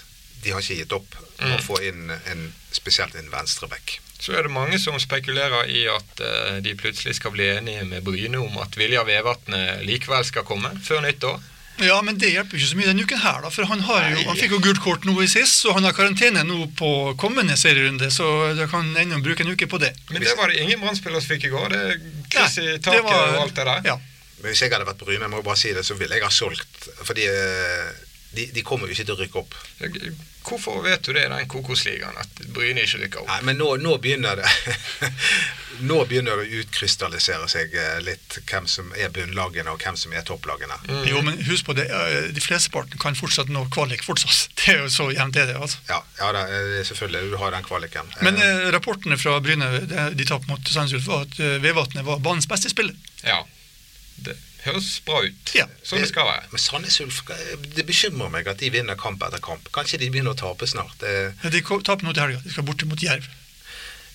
de 0.44 0.52
har 0.54 0.62
ikke 0.62 0.80
gitt 0.84 0.94
opp 0.96 1.18
å 1.18 1.22
Mm. 1.44 1.60
få 1.66 1.76
inn 1.82 2.12
en, 2.30 2.42
spesielt 2.72 3.16
en 3.18 3.26
venstreback. 3.32 3.96
Så 4.24 4.32
er 4.32 4.46
det 4.46 4.54
mange 4.54 4.78
som 4.80 4.96
spekulerer 5.00 5.68
i 5.68 5.82
at 5.92 6.20
eh, 6.24 6.60
de 6.64 6.72
plutselig 6.80 7.18
skal 7.18 7.34
bli 7.34 7.44
enige 7.58 7.84
med 7.84 8.04
Bryne 8.06 8.40
om 8.40 8.54
at 8.62 8.78
Vilja 8.80 9.02
Vevatnet 9.04 9.82
likevel 9.84 10.24
skal 10.24 10.46
komme 10.48 10.70
før 10.86 11.02
nyttår. 11.04 11.42
Ja, 11.82 11.96
men 12.06 12.16
det 12.22 12.30
hjelper 12.30 12.54
ikke 12.56 12.68
så 12.70 12.78
mye 12.78 12.86
denne 12.86 13.02
uken 13.02 13.18
her, 13.18 13.40
da. 13.42 13.50
For 13.50 13.66
han, 13.66 13.80
har 13.82 14.04
jo, 14.12 14.20
han 14.28 14.38
fikk 14.38 14.52
jo 14.54 14.60
gult 14.62 14.80
kort 14.84 15.04
nå 15.08 15.14
i 15.24 15.26
sist, 15.30 15.64
og 15.66 15.74
han 15.76 15.84
har 15.88 15.96
karantene 15.96 16.44
nå 16.46 16.68
på 16.78 16.90
kommende 17.20 17.56
serierunde, 17.58 18.12
så 18.14 18.28
det 18.54 18.68
kan 18.70 18.92
ennå 19.00 19.18
bruke 19.24 19.42
en 19.42 19.50
uke 19.56 19.66
på 19.70 19.80
det. 19.82 19.90
Men 20.12 20.22
det 20.22 20.36
var 20.38 20.52
det 20.52 20.62
ingen 20.62 20.80
Brann-spillere 20.80 21.24
som 21.24 21.34
fikk 21.34 21.48
i 21.48 21.52
går. 21.52 21.74
Det 21.74 21.80
er 21.82 22.02
kryss 22.30 22.58
i 22.62 22.68
taket 22.78 23.02
var- 23.08 23.34
og 23.34 23.40
alt 23.42 23.58
det 23.58 23.66
der. 23.66 23.88
Ja. 23.90 23.98
Men 24.38 24.52
hvis 24.52 24.62
jeg 24.62 24.70
hadde 24.70 24.86
vært 24.86 25.02
Bryne, 25.02 25.26
jeg 25.26 25.34
må 25.34 25.42
bare 25.42 25.58
si 25.58 25.74
det, 25.74 25.82
så 25.84 25.98
ville 25.98 26.14
jeg 26.14 26.24
ha 26.24 26.30
solgt. 26.30 26.88
Fordi 27.02 27.26
eh, 27.26 27.90
de, 28.36 28.48
de 28.54 28.62
kommer 28.66 28.88
jo 28.88 28.96
ikke 28.96 29.08
til 29.08 29.16
å 29.16 29.20
rykke 29.22 29.42
opp. 29.42 29.58
Hvorfor 30.44 30.82
vet 30.84 31.02
du 31.06 31.14
det 31.16 31.24
i 31.24 31.30
den 31.32 31.48
Kokosligaen, 31.48 32.18
at 32.20 32.42
Bryne 32.52 32.84
ikke 32.84 33.00
rykker 33.00 33.22
opp? 33.22 33.30
Nei, 33.30 33.40
men 33.48 33.56
nå, 33.60 33.70
nå 33.80 33.96
begynner 34.02 34.42
det 34.42 34.50
Nå 35.88 35.96
begynner 36.06 36.38
det 36.38 36.44
å 36.44 36.60
utkrystallisere 36.60 37.48
seg 37.50 37.72
eh, 37.74 37.96
litt 38.06 38.36
hvem 38.46 38.68
som 38.70 38.92
er 38.94 39.08
bunnlagene, 39.10 39.72
og 39.72 39.82
hvem 39.82 39.96
som 39.98 40.12
er 40.14 40.22
topplagene. 40.28 40.76
Mm. 40.86 41.00
Jo, 41.10 41.22
men 41.26 41.40
husk 41.48 41.66
på 41.66 41.74
det, 41.74 41.88
eh, 41.90 42.28
de 42.30 42.44
flesteparten 42.44 43.00
kan 43.02 43.18
fortsatt 43.18 43.50
nå 43.50 43.64
kvalik 43.74 44.04
fortsatt. 44.06 44.52
Det 44.60 44.76
er 44.76 44.84
jo 44.84 44.92
så 44.92 45.08
jevnt 45.10 45.40
er 45.40 45.50
det, 45.50 45.56
altså. 45.58 45.80
Ja, 45.90 45.98
ja 46.20 46.30
da, 46.36 46.44
eh, 46.46 46.78
selvfølgelig. 46.86 47.32
Du 47.32 47.40
har 47.42 47.56
den 47.56 47.66
kvaliken. 47.66 48.14
Men 48.22 48.38
Eh, 48.44 48.70
rapportene 48.74 49.18
fra 49.18 49.38
Bryne 49.42 49.66
de, 50.14 50.24
tapte 50.28 50.50
mot 50.50 50.68
Sandnes 50.68 50.94
Ulf, 50.94 51.10
var 51.10 51.26
at 51.26 51.38
Vevatnet 51.64 52.06
var 52.06 52.22
banens 52.22 52.46
beste 52.50 52.70
spiller. 52.70 52.94
Ja. 53.24 53.42
Det 54.22 54.36
høres 54.64 54.88
bra 55.06 55.20
ut. 55.24 55.52
Ja. 55.54 55.66
som 55.82 55.98
det 56.00 56.08
skal 56.08 56.26
være. 56.28 56.44
Men 56.52 56.62
Sandnes 56.62 57.00
Ulf, 57.04 57.22
det 57.76 57.86
bekymrer 57.86 58.30
meg 58.32 58.48
at 58.48 58.58
de 58.62 58.70
vinner 58.74 58.96
kamp 59.00 59.22
etter 59.26 59.42
kamp. 59.44 59.68
Kanskje 59.74 59.98
de 60.02 60.10
begynner 60.10 60.34
å 60.34 60.38
tape 60.40 60.66
snart. 60.70 60.94
Det, 61.00 61.52
De 61.52 61.60
taper 61.62 62.04
nå 62.04 62.12
til 62.16 62.22
helga. 62.26 62.40
De 62.44 62.52
skal 62.54 62.64
borte 62.68 62.86
mot 62.88 63.02
Jerv. 63.02 63.26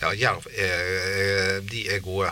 ja, 0.01 0.13
Jerv 0.15 0.45
er, 0.57 1.59
de 1.69 1.87
er 1.89 1.99
gode. 2.05 2.31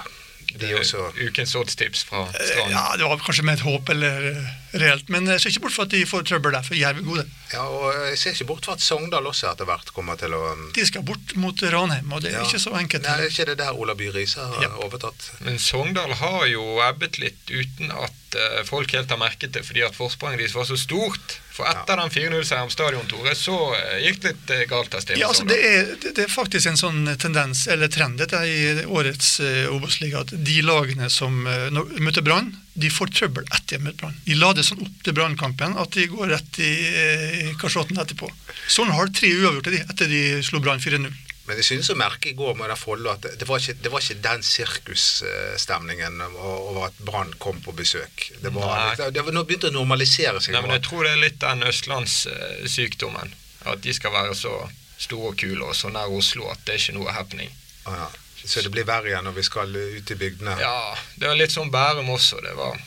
De 0.57 0.65
er 0.65 0.77
er 0.77 0.79
også 0.79 1.09
ukens 1.19 1.51
oddstips 1.59 2.05
fra 2.07 2.21
Eh, 2.31 2.45
Strand. 2.47 2.71
Ja, 2.71 2.85
det 2.97 3.03
var 3.09 3.17
kanskje 3.19 3.43
med 3.43 3.57
et 3.59 3.65
håp 3.67 3.89
eller 3.89 4.29
eh, 4.31 4.45
reelt, 4.81 5.09
men 5.13 5.27
jeg 5.27 5.41
ser 5.43 5.53
ikke 5.53 5.63
bort 5.67 5.75
fra 5.77 5.85
at 5.87 5.93
de 5.95 6.01
får 6.09 6.25
trøbbel 6.29 6.55
der, 6.57 6.65
for 6.67 6.75
Jerv 6.79 7.01
er 7.01 7.07
gode. 7.07 7.25
Ja, 7.53 7.63
og 7.63 7.95
jeg 8.09 8.17
ser 8.19 8.35
ikke 8.35 8.47
bort 8.49 8.65
fra 8.67 8.75
at 8.75 8.83
Sogndal 8.83 9.27
også 9.29 9.49
etter 9.51 9.65
hvert 9.69 9.93
kommer 9.95 10.17
til 10.19 10.33
å 10.35 10.41
De 10.75 10.85
skal 10.87 11.05
bort 11.07 11.35
mot 11.39 11.61
Ranheim, 11.63 12.11
og 12.11 12.21
det 12.25 12.33
er 12.33 12.41
ja. 12.41 12.45
ikke 12.47 12.59
så 12.59 12.73
enkelt. 12.79 13.07
Nei, 13.07 13.17
er 13.25 13.31
ikke 13.31 13.45
det 13.51 13.57
der 13.61 13.77
Ola 13.79 13.95
By 13.95 14.09
Riise 14.15 14.43
har 14.43 14.63
Ja. 14.67 14.71
overtatt? 14.83 15.31
Men 15.45 15.59
Sogndal 15.59 16.13
har 16.19 16.45
jo 16.51 16.65
ebbet 16.89 17.19
litt 17.23 17.51
uten 17.53 17.91
at 17.95 18.35
eh, 18.35 18.63
folk 18.67 18.91
helt 18.97 19.09
har 19.13 19.21
merket 19.21 19.53
det, 19.55 19.63
fordi 19.67 19.85
at 19.87 19.95
forspranget 19.95 20.43
deres 20.43 20.55
var 20.59 20.67
så 20.67 20.75
stort. 20.79 21.37
For 21.57 21.65
etter 21.65 21.97
den 21.97 22.11
4-0-seieren 22.13 22.67
på 22.69 22.75
Stadion, 22.75 23.07
Tore, 23.09 23.31
så 23.33 23.55
eh, 23.79 24.03
gikk 24.05 24.19
det 24.21 24.33
litt 24.35 24.51
eh, 24.53 24.65
galt 24.69 24.93
av 24.93 25.01
sted. 25.01 25.17
Ja, 25.17 25.31
altså 25.31 25.47
det, 25.47 25.57
er, 25.65 25.87
det- 26.03 26.13
det 26.19 26.27
er 26.27 26.33
faktisk 26.33 26.67
en 26.69 26.77
sånn 26.77 27.07
tendens, 27.17 27.63
eller 27.71 27.87
trend, 27.89 28.19
dette 28.21 28.43
i 28.45 28.83
årets 28.85 29.39
uh, 29.41 29.71
Obos-liga, 29.73 30.21
at 30.21 30.35
de 30.35 30.59
lagene 30.61 31.09
som 31.09 31.47
uh, 31.47 31.71
møter 31.97 32.21
Brann, 32.21 32.51
de 32.77 32.89
får 32.93 33.13
trøbbel 33.17 33.47
etter 33.49 33.77
hjemmebrann. 33.77 34.13
Brann. 34.13 34.17
De 34.27 34.35
lader 34.37 34.65
sånn 34.65 34.83
opp 34.85 35.05
til 35.05 35.15
Brannkampen 35.17 35.77
at 35.81 35.95
de 35.97 36.05
går 36.11 36.29
rett 36.35 36.59
i, 36.61 36.73
eh, 36.87 37.53
kasjotten 37.61 37.97
etterpå. 37.97 38.29
Sånn 38.69 38.91
har 38.93 39.09
tre 39.09 39.31
uavgjorte 39.33 39.73
de, 39.73 39.79
etter 39.81 40.11
de 40.11 40.43
slo 40.45 40.61
Brann 40.61 40.83
4-0. 40.83 41.09
Men 41.47 41.61
jeg 41.61 41.65
synes 41.69 41.89
å 41.93 41.95
merke 41.95 42.29
i 42.33 42.35
går 42.35 42.57
med 42.59 42.69
det 42.69 42.75
Follo 42.75 43.09
at 43.09 43.23
det, 43.23 43.37
det, 43.39 43.47
var 43.47 43.61
ikke, 43.61 43.77
det 43.79 43.91
var 43.93 44.03
ikke 44.03 44.23
den 44.25 44.41
sirkusstemningen 44.43 46.19
over 46.35 46.89
at 46.89 46.97
Brann 47.07 47.31
kom 47.39 47.61
på 47.63 47.71
besøk. 47.71 48.27
Det 48.43 48.51
var, 48.51 48.97
Nei. 48.99 49.09
det 49.15 49.23
var 49.23 49.35
nå 49.35 49.45
begynte 49.47 49.71
å 49.71 49.77
normalisere 49.77 50.41
seg. 50.43 50.57
Nei, 50.57 50.65
men 50.65 50.75
jeg 50.75 50.83
tror 50.89 51.07
det 51.07 51.13
er 51.13 51.23
litt 51.23 51.39
den 51.39 51.63
østlandssykdommen. 51.69 53.31
At 53.71 53.81
de 53.83 53.95
skal 53.95 54.11
være 54.11 54.35
så 54.35 54.53
store 54.99 55.31
og 55.31 55.39
kule 55.39 55.63
og 55.63 55.75
så 55.77 55.89
nær 55.93 56.11
Oslo 56.11 56.49
at 56.51 56.59
det 56.67 56.75
er 56.75 56.83
ikke 56.83 56.97
noe 56.99 57.15
happening. 57.15 57.53
Ah, 57.87 58.03
ja. 58.03 58.09
Så 58.47 58.61
det 58.63 58.71
blir 58.71 58.87
verre 58.87 59.11
igjen 59.11 59.25
når 59.27 59.35
vi 59.37 59.43
skal 59.43 59.75
ut 59.75 60.11
i 60.11 60.15
bygdene. 60.15 60.57
Ja, 60.61 60.95
det 61.19 61.27
var 61.27 61.35
litt 61.39 61.51
sånn 61.51 61.71
Bærum 61.73 62.09
også. 62.15 62.39
Det 62.43 62.55
var, 62.57 62.77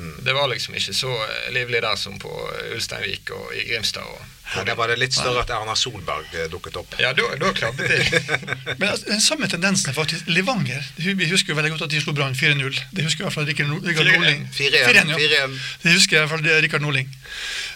Mm. 0.00 0.14
det 0.24 0.32
var 0.32 0.46
liksom 0.48 0.72
ikke 0.78 0.94
så 0.96 1.10
eh, 1.12 1.50
livlig 1.52 1.82
der 1.84 1.96
som 2.00 2.14
på 2.18 2.30
eh, 2.56 2.70
Ulsteinvik 2.72 3.30
og 3.36 3.50
i 3.52 3.66
Grimstad. 3.68 4.00
Og, 4.08 4.22
Ja, 4.56 4.62
der 4.64 4.74
var 4.74 4.88
det 4.88 4.96
litt 4.98 5.12
større 5.12 5.42
at 5.44 5.50
Erna 5.52 5.74
Solberg 5.76 6.24
eh, 6.32 6.46
dukket 6.50 6.78
opp. 6.80 6.94
ja, 6.98 7.10
da, 7.12 7.26
da 7.38 7.50
klabbet 7.52 7.86
det. 7.92 8.22
Men 8.80 8.88
altså, 8.88 9.04
den 9.10 9.20
samme 9.20 9.46
tendensen 9.52 9.90
er 9.92 9.94
faktisk 9.98 10.24
Levanger. 10.32 10.88
Vi 10.96 11.28
husker 11.28 11.52
jo 11.52 11.56
veldig 11.60 11.70
godt 11.76 11.82
at 11.86 11.90
de 11.92 12.00
slo 12.00 12.14
Brann 12.16 12.32
4-0. 12.34 12.80
Det 12.96 13.04
husker 13.04 13.22
i 13.22 13.28
hvert 13.28 13.36
fall 13.36 13.44
Rikard 13.50 13.68
Norling. 13.68 13.92
4-1. 13.92 14.16
Nordling. 14.16 14.48
4-1. 14.56 14.88
4-1, 14.88 15.12
ja. 15.12 15.20
4-1. 15.44 15.58
Det 15.84 15.92
husker 15.98 16.16
i 16.16 16.20
hvert 16.24 16.32
fall 16.32 16.48
Rikard 16.64 16.80
Nordling. 16.86 17.12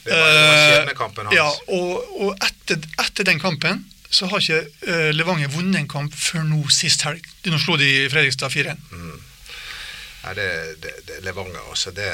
Det 0.04 0.12
var, 0.16 0.32
det 0.32 0.40
var 0.40 0.54
Eh, 0.56 0.64
skjebnekampen 0.72 1.26
hans. 1.28 1.36
Ja, 1.36 1.50
og, 1.76 2.20
og 2.24 2.48
etter, 2.48 2.80
etter 3.04 3.28
den 3.28 3.38
kampen 3.44 3.84
så 4.14 4.28
har 4.30 4.42
ikke 4.42 4.60
eh, 4.86 5.10
Levanger 5.14 5.50
vunnet 5.50 5.80
en 5.80 5.90
kamp 5.90 6.14
før 6.14 6.44
nå 6.46 6.60
sist 6.72 7.02
helg. 7.06 7.24
De 7.42 7.50
Nå 7.50 7.58
slo 7.58 7.74
de 7.80 7.88
Fredrikstad 8.12 8.52
4-1. 8.54 8.84
Nei, 10.24 10.34
det, 10.38 10.50
det, 10.82 10.92
det 11.08 11.22
Levanger 11.26 11.64
også. 11.72 11.90
Det, 11.96 12.08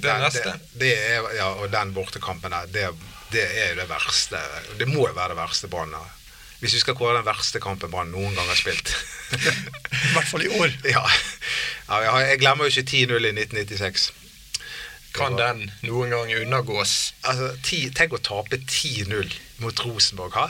Det 0.00 0.08
er 0.08 0.22
neste. 0.22 0.54
Det, 0.72 0.80
det 0.80 0.94
er, 0.96 1.28
ja, 1.36 1.50
og 1.52 1.68
den 1.72 1.92
bortekampen 1.94 2.54
der, 2.54 2.70
det, 2.72 2.88
det 3.34 3.44
er 3.44 3.74
jo 3.74 3.82
det 3.82 3.88
verste. 3.90 4.40
Det 4.80 4.88
må 4.88 5.04
jo 5.04 5.12
være 5.12 5.34
det 5.34 5.40
verste 5.42 5.68
Brann 5.68 5.92
har. 5.94 6.08
Hvis 6.62 6.78
vi 6.78 6.80
skal 6.80 6.96
kåre 6.96 7.18
den 7.18 7.26
verste 7.26 7.60
kampen 7.60 7.90
Brann 7.92 8.12
noen 8.14 8.34
gang 8.38 8.48
har 8.48 8.58
spilt. 8.58 8.94
I 9.36 10.14
hvert 10.14 10.30
fall 10.30 10.46
i 10.46 10.50
år. 10.56 10.72
ja. 10.94 11.04
ja 11.90 12.00
jeg, 12.06 12.26
jeg 12.32 12.42
glemmer 12.42 12.68
jo 12.68 12.72
ikke 12.72 12.88
10-0 12.88 13.28
i 13.28 13.34
1996. 13.36 14.08
Kan 15.12 15.36
den 15.36 15.66
noen 15.84 16.14
gang 16.14 16.32
undergås? 16.40 17.12
Altså, 17.28 17.52
ti, 17.60 17.84
Tenk 17.92 18.16
å 18.16 18.24
tape 18.24 18.62
10-0 18.64 19.34
mot 19.60 19.84
Rosenborg. 19.84 20.40
Ha? 20.40 20.48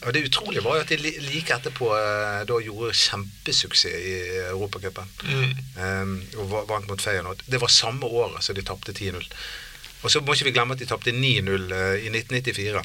Og 0.00 0.14
Det 0.14 0.22
utrolige 0.28 0.64
var 0.64 0.78
jo 0.78 0.84
at 0.84 0.92
de 0.92 0.96
like 1.20 1.54
etterpå 1.54 1.90
eh, 1.96 2.42
da 2.48 2.60
gjorde 2.64 2.94
kjempesuksess 2.96 3.98
i 4.00 4.14
Europacupen. 4.48 5.10
Mm. 5.28 5.50
Um, 5.76 6.14
og 6.40 6.54
vant 6.70 6.88
mot 6.88 7.02
Feyenoord. 7.02 7.42
Det 7.46 7.60
var 7.60 7.68
samme 7.68 8.06
året 8.06 8.44
som 8.44 8.56
de 8.56 8.64
tapte 8.64 8.92
10-0. 8.96 9.26
Og 10.02 10.10
så 10.10 10.20
må 10.24 10.32
ikke 10.32 10.48
vi 10.48 10.54
glemme 10.56 10.74
at 10.74 10.80
de 10.80 10.88
tapte 10.88 11.12
9-0 11.12 11.74
eh, 11.76 12.06
i 12.06 12.08
1994. 12.08 12.82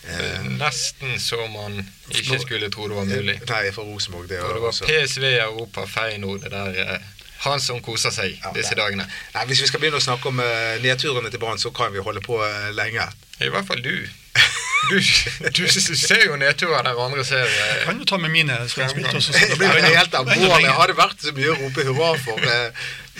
Uh, 0.00 0.46
Nesten 0.56 1.18
så 1.20 1.36
man 1.52 1.82
ikke 2.08 2.38
skulle 2.40 2.70
tro 2.72 2.86
det 2.88 2.96
var 2.96 3.04
mulig. 3.04 3.36
Nei, 3.50 3.64
for 3.72 3.84
Rosenborg. 3.84 4.28
Det, 4.30 4.40
Og 4.40 4.54
det 4.54 4.62
var 4.62 4.68
også. 4.72 4.84
PSV 4.88 5.24
i 5.28 5.40
Europa, 5.42 5.84
Feyenoord, 5.84 6.40
det 6.40 6.50
der 6.50 6.94
eh, 6.94 7.10
Han 7.44 7.60
som 7.60 7.82
koser 7.84 8.12
seg 8.12 8.32
Ja, 8.32 8.52
disse 8.56 8.74
dagene. 8.76 9.04
Nei, 9.34 9.44
Hvis 9.48 9.60
vi 9.62 9.68
skal 9.68 9.80
begynne 9.80 10.00
å 10.00 10.04
snakke 10.04 10.32
om 10.32 10.40
uh, 10.40 10.80
nedturene 10.80 11.30
til 11.32 11.40
Brann, 11.40 11.60
så 11.60 11.70
kan 11.72 11.92
vi 11.92 12.00
holde 12.04 12.24
på 12.24 12.40
uh, 12.40 12.72
lenge. 12.76 13.04
I 13.40 13.52
hvert 13.52 13.68
fall 13.68 13.84
du. 13.84 13.92
Du, 14.88 14.96
du 14.96 15.66
ser 15.68 16.22
jo 16.24 16.36
nedturer 16.40 16.86
der 16.86 16.96
andre 17.04 17.24
ser 17.28 17.44
eh, 17.44 17.82
Kan 17.84 17.98
jo 18.00 18.06
ta 18.08 18.16
med 18.18 18.32
mine 18.32 18.56
som 18.70 18.80
jeg 18.82 18.94
spilte 18.94 19.12
også. 19.18 19.34
så 19.36 19.50
Det 19.52 19.58
blir 19.60 19.68
helt 19.84 20.14
alvorlig. 20.16 20.72
Har 20.72 20.88
det 20.88 20.96
vært 20.98 21.20
så 21.20 21.34
mye 21.36 21.52
å 21.52 21.58
rope 21.60 21.84
hurra 21.90 22.14
for? 22.24 22.48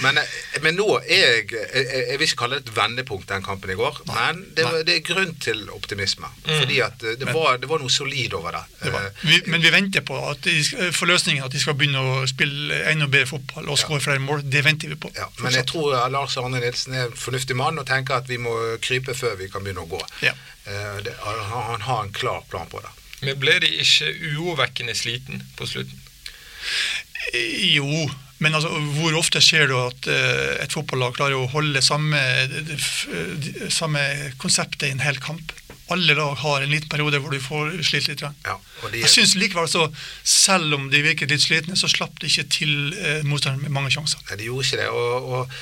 Eh, 0.01 0.05
Men, 0.07 0.19
eh, 0.23 0.61
men 0.65 0.77
nå 0.81 0.87
er 1.03 1.21
jeg, 1.21 1.45
jeg 1.53 1.87
Jeg 2.11 2.19
vil 2.19 2.27
ikke 2.27 2.39
kalle 2.43 2.59
det 2.61 2.69
et 2.69 2.77
vendepunkt, 2.77 3.27
den 3.29 3.43
kampen 3.47 3.71
i 3.71 3.77
går. 3.79 4.01
Nei. 4.09 4.17
Men 4.33 4.41
det, 4.57 4.67
det 4.89 4.97
er 4.97 5.05
grunn 5.07 5.35
til 5.45 5.63
optimisme. 5.77 6.31
Mm. 6.47 6.51
Fordi 6.61 6.81
at 6.87 7.05
eh, 7.05 7.17
det 7.21 7.29
Men- 7.29 7.35
var, 7.37 7.59
det 7.63 7.69
var 7.71 7.79
noe 7.85 7.91
solid 7.93 8.35
over 8.39 8.57
det. 8.59 8.65
Det. 8.83 8.95
Eh, 8.95 9.11
Vi, 9.29 9.41
men 9.53 9.63
vi 9.63 9.71
venter 9.75 10.01
på 10.07 10.19
at 10.31 10.43
de 10.47 10.57
skal, 10.65 10.93
forløsningen 10.97 11.45
at 11.45 11.53
de 11.53 11.61
skal 11.63 11.75
begynne 11.79 12.01
å 12.01 12.27
spille 12.31 12.81
enda 12.91 13.07
bedre 13.07 13.27
fotball 13.35 13.69
og 13.69 13.79
skåre 13.79 14.01
flere 14.01 14.19
mål. 14.25 14.43
Det 14.51 14.65
venter 14.65 14.89
vi 14.89 14.97
på. 14.97 15.13
Ja, 15.17 15.29
men 15.45 15.53
jeg 15.55 15.67
tror 15.71 15.95
Lars 16.11 16.37
Arne 16.41 16.61
Nilsen 16.61 16.95
er 16.97 17.07
en 17.11 17.17
fornuftig 17.17 17.57
mann 17.57 17.79
og 17.79 17.87
tenker 17.87 18.17
at 18.21 18.29
vi 18.29 18.39
må 18.41 18.57
krype 18.83 19.15
før 19.15 19.37
vi 19.41 19.49
kan 19.53 19.63
begynne 19.65 19.85
å 19.85 19.91
gå. 19.91 20.01
Ja. 20.25 20.33
Eh, 20.67 20.97
det, 21.05 21.15
han, 21.25 21.39
han 21.51 21.81
har 21.87 22.03
en 22.05 22.13
klar 22.13 22.43
plan 22.51 22.69
på 22.71 22.81
det. 22.81 22.91
Men 23.23 23.37
ble 23.41 23.59
de 23.61 23.69
ikke 23.83 24.09
urovekkende 24.33 24.95
sliten 24.97 25.43
på 25.59 25.67
slutten? 25.69 25.99
Eh, 27.35 27.75
Jo, 27.77 27.87
men 28.41 28.55
altså, 28.57 28.71
hvor 28.97 29.17
ofte 29.19 29.41
skjer 29.45 29.69
det 29.69 29.77
at 29.81 30.07
eh, 30.09 30.63
et 30.65 30.73
fotballag 30.73 31.17
klarer 31.19 31.37
å 31.37 31.49
holde 31.53 31.83
samme, 31.85 32.21
de- 32.49 33.71
samme 33.71 34.01
konseptet 34.41 34.89
i 34.89 34.95
en 34.95 35.03
hel 35.05 35.19
kamp? 35.21 35.53
Alle 35.91 36.15
lag 36.15 36.37
har 36.39 36.63
en 36.63 36.71
liten 36.71 36.89
periode 36.89 37.19
hvor 37.19 37.35
du 37.35 37.41
får 37.43 37.73
slitt 37.83 38.07
litt. 38.09 38.21
Ja, 38.47 38.55
de, 38.93 39.01
Jeg 39.03 39.11
synes 39.11 39.33
likevel 39.35 39.67
så, 39.69 39.89
Selv 40.23 40.75
om 40.77 40.85
de 40.93 41.01
virket 41.03 41.33
litt 41.35 41.43
slitne, 41.43 41.75
så 41.77 41.91
slapp 41.91 42.21
de 42.23 42.29
ikke 42.31 42.47
til 42.49 42.75
eh, 42.95 43.23
motstanderen 43.27 43.65
med 43.67 43.75
mange 43.75 43.91
sjanser. 43.91 44.23
Nei, 44.31 44.39
de 44.39 44.47
gjorde 44.49 44.69
ikke 44.69 44.79
det. 44.85 44.89
Og, 44.95 45.31
og 45.35 45.57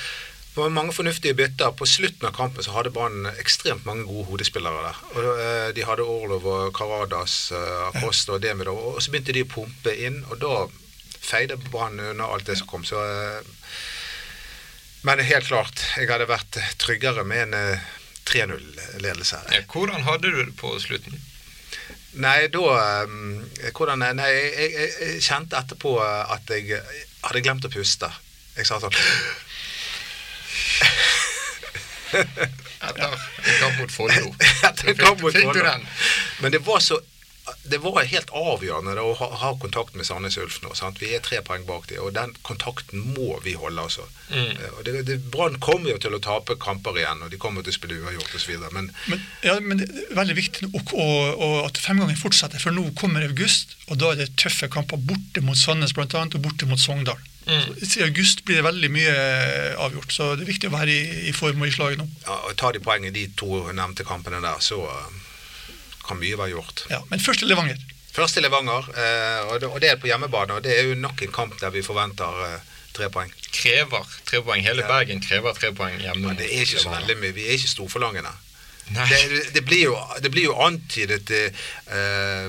det 0.52 0.60
var 0.66 0.74
mange 0.76 0.92
fornuftige 0.92 1.34
bytter. 1.38 1.72
På 1.78 1.86
slutten 1.88 2.28
av 2.28 2.34
kampen 2.36 2.62
så 2.66 2.74
hadde 2.76 2.92
Brann 2.92 3.24
ekstremt 3.40 3.86
mange 3.88 4.04
gode 4.04 4.26
hodespillere 4.28 4.84
der. 4.90 5.00
Og 5.16 5.30
eh, 5.46 5.70
De 5.80 5.86
hadde 5.88 6.04
Orlov 6.04 6.44
og 6.52 6.76
Caradas, 6.76 7.38
eh, 7.56 7.88
Acosta 7.88 8.36
og 8.36 8.44
Demidov, 8.44 8.84
og 8.94 9.00
så 9.02 9.10
begynte 9.16 9.32
de 9.32 9.46
å 9.48 9.50
pumpe 9.56 9.96
inn, 9.96 10.20
og 10.28 10.38
da 10.44 10.54
feide 11.28 11.58
Brann 11.68 12.00
og 12.00 12.26
alt 12.26 12.48
det 12.48 12.58
som 12.60 12.70
kom. 12.70 12.84
Så, 12.88 12.98
eh, 12.98 13.40
men 15.06 15.22
helt 15.22 15.46
klart, 15.46 15.84
jeg 15.96 16.10
hadde 16.10 16.28
vært 16.30 16.60
tryggere 16.80 17.24
med 17.28 17.48
en 17.48 17.58
eh, 17.58 17.88
3-0-ledelse. 18.28 19.40
Ja, 19.52 19.64
hvordan 19.72 20.04
hadde 20.04 20.32
du 20.32 20.44
det 20.44 20.56
på 20.56 20.74
slutten? 20.82 21.20
Nei, 22.18 22.48
da 22.52 22.64
eh, 22.76 23.70
hvordan, 23.76 24.02
Nei, 24.16 24.30
jeg, 24.32 24.48
jeg, 24.56 24.88
jeg, 25.00 25.20
kjente 25.22 25.58
etterpå 25.60 25.98
eh, 26.02 26.32
at 26.34 26.50
jeg 26.52 26.80
hadde 27.24 27.44
glemt 27.44 27.68
å 27.68 27.72
puste. 27.72 28.10
Jeg 28.58 28.66
sa 28.66 28.80
sånn 28.82 28.96
Etter 32.08 32.48
en 32.88 33.58
kamp 33.60 33.78
mot 33.78 33.92
Follo. 33.92 34.32
Fikk 35.36 35.52
du 35.52 35.60
den? 35.60 35.86
Men 36.42 36.54
det 36.54 36.62
var 36.66 36.80
så 36.82 36.98
det 37.68 37.78
var 37.82 38.04
helt 38.10 38.30
avgjørende 38.34 38.94
da, 38.98 39.04
å 39.04 39.14
ha, 39.18 39.28
ha 39.42 39.50
kontakt 39.62 39.96
med 39.98 40.06
Sandnes 40.08 40.38
Ulf 40.40 40.60
nå. 40.64 40.74
Sant? 40.78 41.00
Vi 41.02 41.10
er 41.16 41.22
tre 41.24 41.40
poeng 41.46 41.64
bak 41.68 41.88
dem, 41.90 42.02
og 42.04 42.14
den 42.16 42.34
kontakten 42.46 43.04
må 43.16 43.38
vi 43.44 43.54
holde. 43.58 43.84
altså. 43.88 44.06
Mm. 44.30 44.52
Eh, 44.56 44.74
Og 44.78 44.84
det, 44.86 45.02
det, 45.08 45.18
Brann 45.32 45.58
kommer 45.64 45.92
jo 45.94 45.98
til 46.02 46.16
å 46.16 46.22
tape 46.24 46.58
kamper 46.60 46.98
igjen, 47.00 47.24
og 47.24 47.32
de 47.32 47.40
kommer 47.40 47.66
til 47.66 47.74
å 47.74 47.78
spille 47.78 48.00
uavgjort 48.02 48.36
osv. 48.38 48.54
Men 48.74 48.92
Men, 49.06 49.24
ja, 49.44 49.58
men 49.60 49.82
det 49.82 49.88
er 49.90 50.14
veldig 50.18 50.38
viktig 50.38 50.70
å, 50.72 50.82
å, 50.92 51.08
å, 51.34 51.48
at 51.66 51.80
femgangen 51.82 52.18
fortsetter, 52.18 52.62
for 52.62 52.74
nå 52.74 52.88
kommer 52.98 53.26
august, 53.26 53.76
og 53.88 53.98
da 54.02 54.12
er 54.12 54.22
det 54.24 54.30
tøffe 54.40 54.68
kamper 54.72 55.00
borte 55.00 55.44
mot 55.44 55.58
Sandnes 55.58 55.96
annet, 55.98 56.36
og 56.38 56.44
borte 56.44 56.68
mot 56.68 56.80
Sogndal. 56.80 57.18
Mm. 57.48 57.64
Så 57.80 58.00
I 58.00 58.04
august 58.04 58.44
blir 58.44 58.60
det 58.60 58.64
veldig 58.66 58.90
mye 58.92 59.12
avgjort, 59.80 60.12
så 60.12 60.34
det 60.36 60.44
er 60.44 60.50
viktig 60.52 60.68
å 60.68 60.74
være 60.74 60.92
i, 60.92 61.28
i 61.30 61.32
form 61.32 61.62
og 61.64 61.70
i 61.70 61.72
slaget 61.72 62.02
nå. 62.02 62.04
ja, 62.26 62.36
og 62.44 62.56
tar 62.60 62.76
de 62.76 62.82
poeng 62.84 63.06
i 63.08 63.14
de 63.14 63.24
to 63.40 63.62
nevnte 63.72 64.04
kampene 64.04 64.42
der, 64.44 64.60
så 64.60 64.82
eh, 64.84 65.16
kan 66.08 66.18
mye 66.20 66.38
være 66.38 66.56
gjort. 66.56 66.84
Ja, 66.90 67.02
men 67.10 67.22
først 67.22 67.44
til 67.44 67.52
Levanger. 67.52 67.78
Først 68.14 68.34
til 68.34 68.42
Levanger, 68.42 68.88
eh, 68.98 69.52
og 69.52 69.80
det, 69.80 69.90
er 69.90 70.00
på 70.00 70.10
hjemmebane. 70.10 70.58
Og 70.58 70.64
det 70.64 70.74
er 70.74 70.90
jo 70.90 70.98
nok 70.98 71.22
en 71.22 71.32
kamp 71.32 71.54
der 71.60 71.70
vi 71.74 71.84
forventer 71.86 72.42
eh, 72.46 72.74
tre 72.96 73.10
poeng. 73.14 73.30
Krever 73.54 74.08
tre 74.26 74.42
poeng. 74.42 74.64
Hele 74.64 74.82
Ja. 74.82 74.88
Bergen 74.90 75.22
krever 75.22 75.54
tre 75.54 75.72
poeng 75.72 76.00
hjemme. 76.00 76.26
Men 76.26 76.40
det 76.40 76.48
er 76.48 76.64
ikke 76.64 76.82
så 76.82 76.94
veldig 76.94 77.18
mye. 77.20 77.34
Vi 77.36 77.46
er 77.46 77.58
ikke 77.58 77.74
storforlangende. 77.76 78.34
Det, 78.88 79.52
det, 79.54 79.62
blir 79.64 79.84
jo, 79.90 79.96
det 80.22 80.30
blir 80.32 80.48
jo 80.48 80.56
antydet 80.64 81.30
eh, 81.30 82.48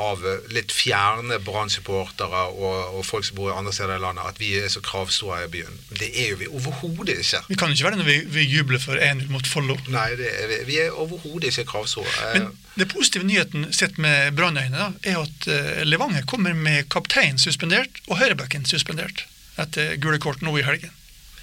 av 0.00 0.22
litt 0.52 0.72
fjerne 0.74 1.38
Brann-supportere 1.44 2.40
og, 2.54 2.96
og 2.98 3.04
folk 3.06 3.24
som 3.26 3.36
bor 3.38 3.50
i 3.52 3.56
andre 3.56 3.72
steder 3.74 3.96
i 3.98 4.02
landet, 4.02 4.26
at 4.28 4.40
vi 4.40 4.52
er 4.58 4.68
så 4.72 4.82
kravstore 4.84 5.44
i 5.46 5.50
byen. 5.52 5.78
Det 5.98 6.08
er 6.12 6.32
jo 6.32 6.38
vi 6.40 6.48
overhodet 6.50 7.18
ikke. 7.22 7.40
Vi 7.50 7.58
kan 7.60 7.72
ikke 7.74 7.86
være 7.88 8.00
når 8.00 8.08
vi, 8.08 8.16
vi 8.36 8.46
jubler 8.48 8.82
for 8.82 8.98
1-0 9.00 9.28
mot 9.32 9.46
Follo. 9.50 9.76
Nei, 9.94 10.08
det 10.20 10.30
er, 10.32 10.48
vi- 10.50 10.62
vi 10.72 10.78
er 10.84 10.96
overhodet 11.04 11.50
ikke 11.52 11.66
kravstore. 11.74 12.14
Eh, 12.30 12.40
Men 12.40 12.50
det 12.80 12.88
positive 12.90 13.24
nyheten 13.28 13.68
sett 13.72 13.98
med 14.02 14.34
Brannøyne 14.38 14.90
er 15.02 15.20
at 15.22 15.48
eh, 15.50 15.84
Levanger 15.86 16.26
kommer 16.30 16.54
med 16.58 16.88
kaptein 16.90 17.38
suspendert 17.38 18.00
og 18.08 18.18
høyrebacken 18.22 18.66
suspendert 18.66 19.26
etter 19.62 19.94
gule 20.02 20.18
kort 20.18 20.42
nå 20.42 20.56
i 20.58 20.64
helgen. 20.66 20.90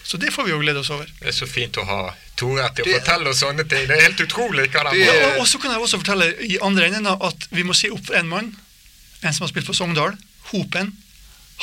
Så 0.03 0.17
det 0.19 0.33
får 0.33 0.47
vi 0.47 0.51
jo 0.51 0.59
glede 0.59 0.81
oss 0.81 0.89
over. 0.91 1.07
Det 1.21 1.29
er 1.29 1.35
så 1.37 1.47
fint 1.47 1.77
å 1.79 1.85
ha 1.87 1.99
Tore 2.41 2.67
til 2.75 2.87
å 2.89 2.95
fortelle 2.97 3.29
oss 3.31 3.43
sånne 3.45 3.67
ting. 3.69 3.85
Det 3.89 3.97
er 3.99 4.05
helt 4.09 4.25
utrolig 4.25 4.67
hva 4.73 4.87
de 4.89 4.97
Ja, 5.03 5.13
gjør. 5.13 5.27
og, 5.35 5.39
og 5.43 5.47
så 5.53 5.61
kan 5.61 5.71
jeg 5.75 5.85
også 5.85 6.01
fortelle 6.01 6.31
i 6.49 6.57
andre 6.65 6.89
enden 6.89 7.07
at 7.13 7.47
vi 7.53 7.63
må 7.67 7.77
si 7.77 7.91
opp 7.93 8.03
for 8.09 8.17
en 8.19 8.27
mann. 8.33 8.51
En 9.21 9.33
som 9.33 9.45
har 9.45 9.53
spilt 9.53 9.69
for 9.69 9.77
Sogndal. 9.77 10.17
Hopen. 10.51 10.95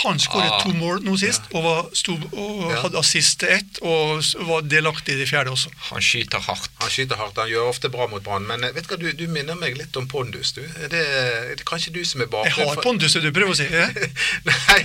Han 0.04 0.20
skåret 0.22 0.52
Ah. 0.54 0.60
to 0.62 0.70
mål 0.78 1.00
nå 1.02 1.16
sist, 1.18 1.48
og, 1.58 1.64
var, 1.64 1.88
stod, 1.92 2.22
og 2.38 2.70
Ja. 2.70 2.82
hadde 2.84 2.98
assist 3.00 3.40
til 3.40 3.48
ett, 3.50 3.80
og 3.82 4.22
var 4.46 4.60
delaktig 4.62 5.16
i 5.16 5.18
det 5.18 5.26
fjerde 5.28 5.50
også. 5.50 5.72
Han 5.90 6.00
skyter 6.00 6.38
hardt. 6.38 6.70
Han 6.84 6.90
skyter 6.94 7.18
hardt, 7.18 7.34
han 7.42 7.48
gjør 7.50 7.66
ofte 7.72 7.90
bra 7.90 8.06
mot 8.06 8.22
Brann. 8.22 8.46
Men 8.46 8.62
eh, 8.62 8.70
vet 8.76 8.86
du 8.86 8.94
hva, 8.94 8.98
du, 9.02 9.08
du 9.18 9.26
minner 9.26 9.58
meg 9.58 9.74
litt 9.76 9.96
om 9.98 10.06
Pondus, 10.06 10.52
du. 10.54 10.62
Er 10.62 10.86
det, 10.92 11.02
er 11.02 11.56
det 11.58 11.66
kanskje 11.66 11.90
du 11.96 12.04
som 12.06 12.20
er 12.22 12.28
Jeg 12.28 12.30
bakgrunn 12.30 12.68
har 12.70 12.82
pondus, 12.86 13.12
det 13.18 13.24
du 13.26 13.32
prøver 13.34 13.50
å 13.50 13.58
si. 13.58 13.66
Ja? 13.74 13.88
Nei, 14.52 14.78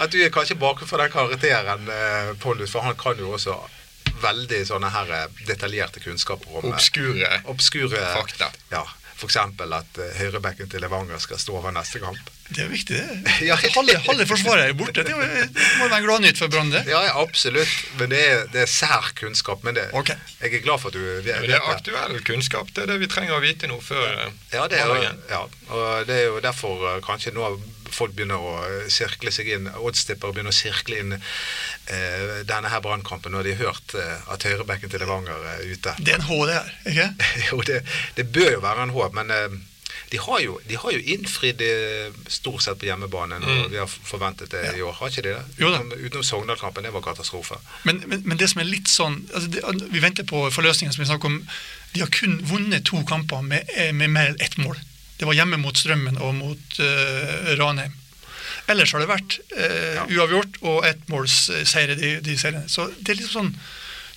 at 0.00 0.10
du 0.10 0.16
er 0.24 0.32
kanskje 0.32 0.56
bakgrunn 0.56 0.88
for 0.88 0.96
den 1.04 1.12
karakteren 1.12 1.84
eh, 1.92 2.32
Pondus, 2.40 2.72
for 2.72 2.80
han 2.88 2.96
kan 2.96 3.20
jo 3.20 3.34
også 3.36 3.52
veldig 4.22 4.62
sånne 4.68 4.92
her 4.94 5.12
eh, 5.16 5.42
detaljerte 5.48 6.02
kunnskaper 6.04 6.60
om 6.60 6.68
eh, 6.68 6.72
Obskure 6.72 7.42
obskure 7.50 8.06
fakta. 8.16 8.50
Ja, 8.72 8.84
F.eks. 9.18 9.36
at 9.36 9.98
eh, 9.98 10.18
høyrebekken 10.20 10.68
til 10.70 10.82
Levanger 10.84 11.18
skal 11.18 11.40
stå 11.42 11.56
over 11.58 11.72
neste 11.74 11.98
kamp. 11.98 12.30
Det 12.48 12.62
er 12.64 12.68
viktig, 12.70 12.96
det. 12.96 13.32
Ja. 13.48 13.56
Halve, 13.74 13.96
halve 14.06 14.26
forsvaret 14.30 14.68
er 14.70 14.76
borte. 14.78 15.02
Det 15.02 15.14
er 15.14 15.48
det 15.50 15.64
må 15.80 15.88
være 15.90 16.04
gladnytt 16.04 16.38
for 16.38 16.52
Brann, 16.52 16.70
det. 16.70 16.84
Ja, 16.88 17.00
ja, 17.08 17.16
absolutt. 17.18 17.72
Men 17.98 18.12
det 18.14 18.20
er, 18.22 18.44
det 18.54 18.62
er 18.62 18.70
sær 18.70 19.10
kunnskap. 19.18 19.64
Men 19.66 19.74
det, 19.78 19.88
okay. 19.98 20.16
jeg 20.38 20.60
er 20.60 20.62
glad 20.64 20.82
for 20.82 20.92
at 20.92 20.98
du 20.98 21.02
vet 21.02 21.32
Men 21.32 21.50
det 21.50 21.58
er 21.58 21.72
aktuell 21.74 22.22
kunnskap. 22.28 22.70
Det 22.76 22.84
er 22.84 22.92
det 22.92 23.00
vi 23.02 23.10
trenger 23.10 23.40
å 23.40 23.42
vite 23.42 23.70
nå 23.70 23.80
før 23.82 24.06
Ja, 24.54 24.68
det 24.70 24.78
er, 24.78 24.94
ja, 25.32 25.42
og 25.74 26.06
det 26.08 26.22
er 26.22 26.30
jo 26.30 26.38
derfor 26.44 26.86
kanskje 27.04 27.34
nå 27.34 27.50
folk 27.92 28.14
begynner 28.14 28.38
å 28.38 28.54
sirkle 28.92 29.32
seg 29.34 29.48
inn, 29.54 29.68
oddstippere 29.80 30.34
begynner 30.36 30.54
å 30.54 30.56
sirkle 30.56 30.98
inn 31.02 31.16
denne 32.48 32.68
her 32.68 32.80
brannkampen 32.84 33.32
når 33.32 33.42
de 33.48 33.54
har 33.56 33.70
hørt 33.70 33.94
eh, 33.96 34.32
at 34.34 34.42
høyrebekken 34.44 34.90
til 34.92 35.00
Levanger 35.00 35.46
er 35.54 35.64
ute. 35.72 35.94
Det 35.98 36.12
er 36.12 36.20
en 36.20 36.28
H, 36.28 36.38
det 36.46 36.54
her. 36.58 36.70
ikke? 36.92 37.08
jo, 37.50 37.62
det, 37.68 37.82
det 38.18 38.26
bør 38.34 38.50
jo 38.58 38.60
være 38.64 38.82
en 38.88 38.94
H. 38.96 39.08
men 39.16 39.30
eh, 39.30 39.58
de 40.12 40.16
har 40.24 40.38
jo, 40.40 40.54
de 40.68 40.76
har 40.80 40.92
jo 40.94 41.00
innfridd 41.14 41.60
eh, 41.64 42.12
stort 42.32 42.62
sett 42.64 42.78
på 42.80 42.86
hjemmebane 42.88 43.40
når 43.42 43.54
Mm. 43.58 43.70
vi 43.72 43.76
har 43.80 43.88
forventet 43.88 44.50
det 44.54 44.62
i 44.78 44.82
år. 44.82 44.92
Har 45.00 45.10
ikke 45.10 45.22
de 45.26 45.32
det? 45.34 45.42
Utenom, 45.58 45.90
utenom 45.98 46.24
Sogndal-kampen, 46.24 46.84
det 46.86 46.92
var 46.94 47.02
katastrofe. 47.04 47.58
Men, 47.84 48.02
men, 48.06 48.22
men 48.24 48.38
det 48.40 48.48
som 48.52 48.62
er 48.62 48.68
litt 48.70 48.88
sånn 48.88 49.18
altså 49.34 49.48
det, 49.52 49.60
Vi 49.92 50.00
venter 50.00 50.24
på 50.28 50.46
forløsningen 50.54 50.94
som 50.94 51.02
vi 51.04 51.08
snakker 51.10 51.28
om. 51.32 51.40
De 51.92 52.00
har 52.04 52.12
kun 52.14 52.38
vunnet 52.48 52.84
to 52.88 53.02
kamper 53.08 53.42
med, 53.44 53.68
eh, 53.76 53.92
med 53.92 54.12
mer 54.14 54.32
enn 54.32 54.40
ett 54.40 54.56
mål. 54.60 54.76
Det 55.18 55.26
var 55.28 55.34
hjemme 55.36 55.58
mot 55.60 55.76
Strømmen 55.76 56.16
og 56.22 56.34
mot 56.38 56.76
uh, 56.80 57.56
Ranheim. 57.58 57.92
Ellers 58.68 58.92
har 58.92 59.04
det 59.04 59.10
vært 59.10 59.38
eh, 59.56 59.94
Ja. 59.98 60.06
uavgjort 60.06 60.62
og 60.62 60.86
ettmålsseire 60.88 61.98
de, 61.98 62.16
de 62.24 62.38
seriene. 62.38 62.68
Så 62.68 62.90
det 63.00 63.14
er 63.14 63.22
liksom 63.22 63.52
sånn 63.52 63.54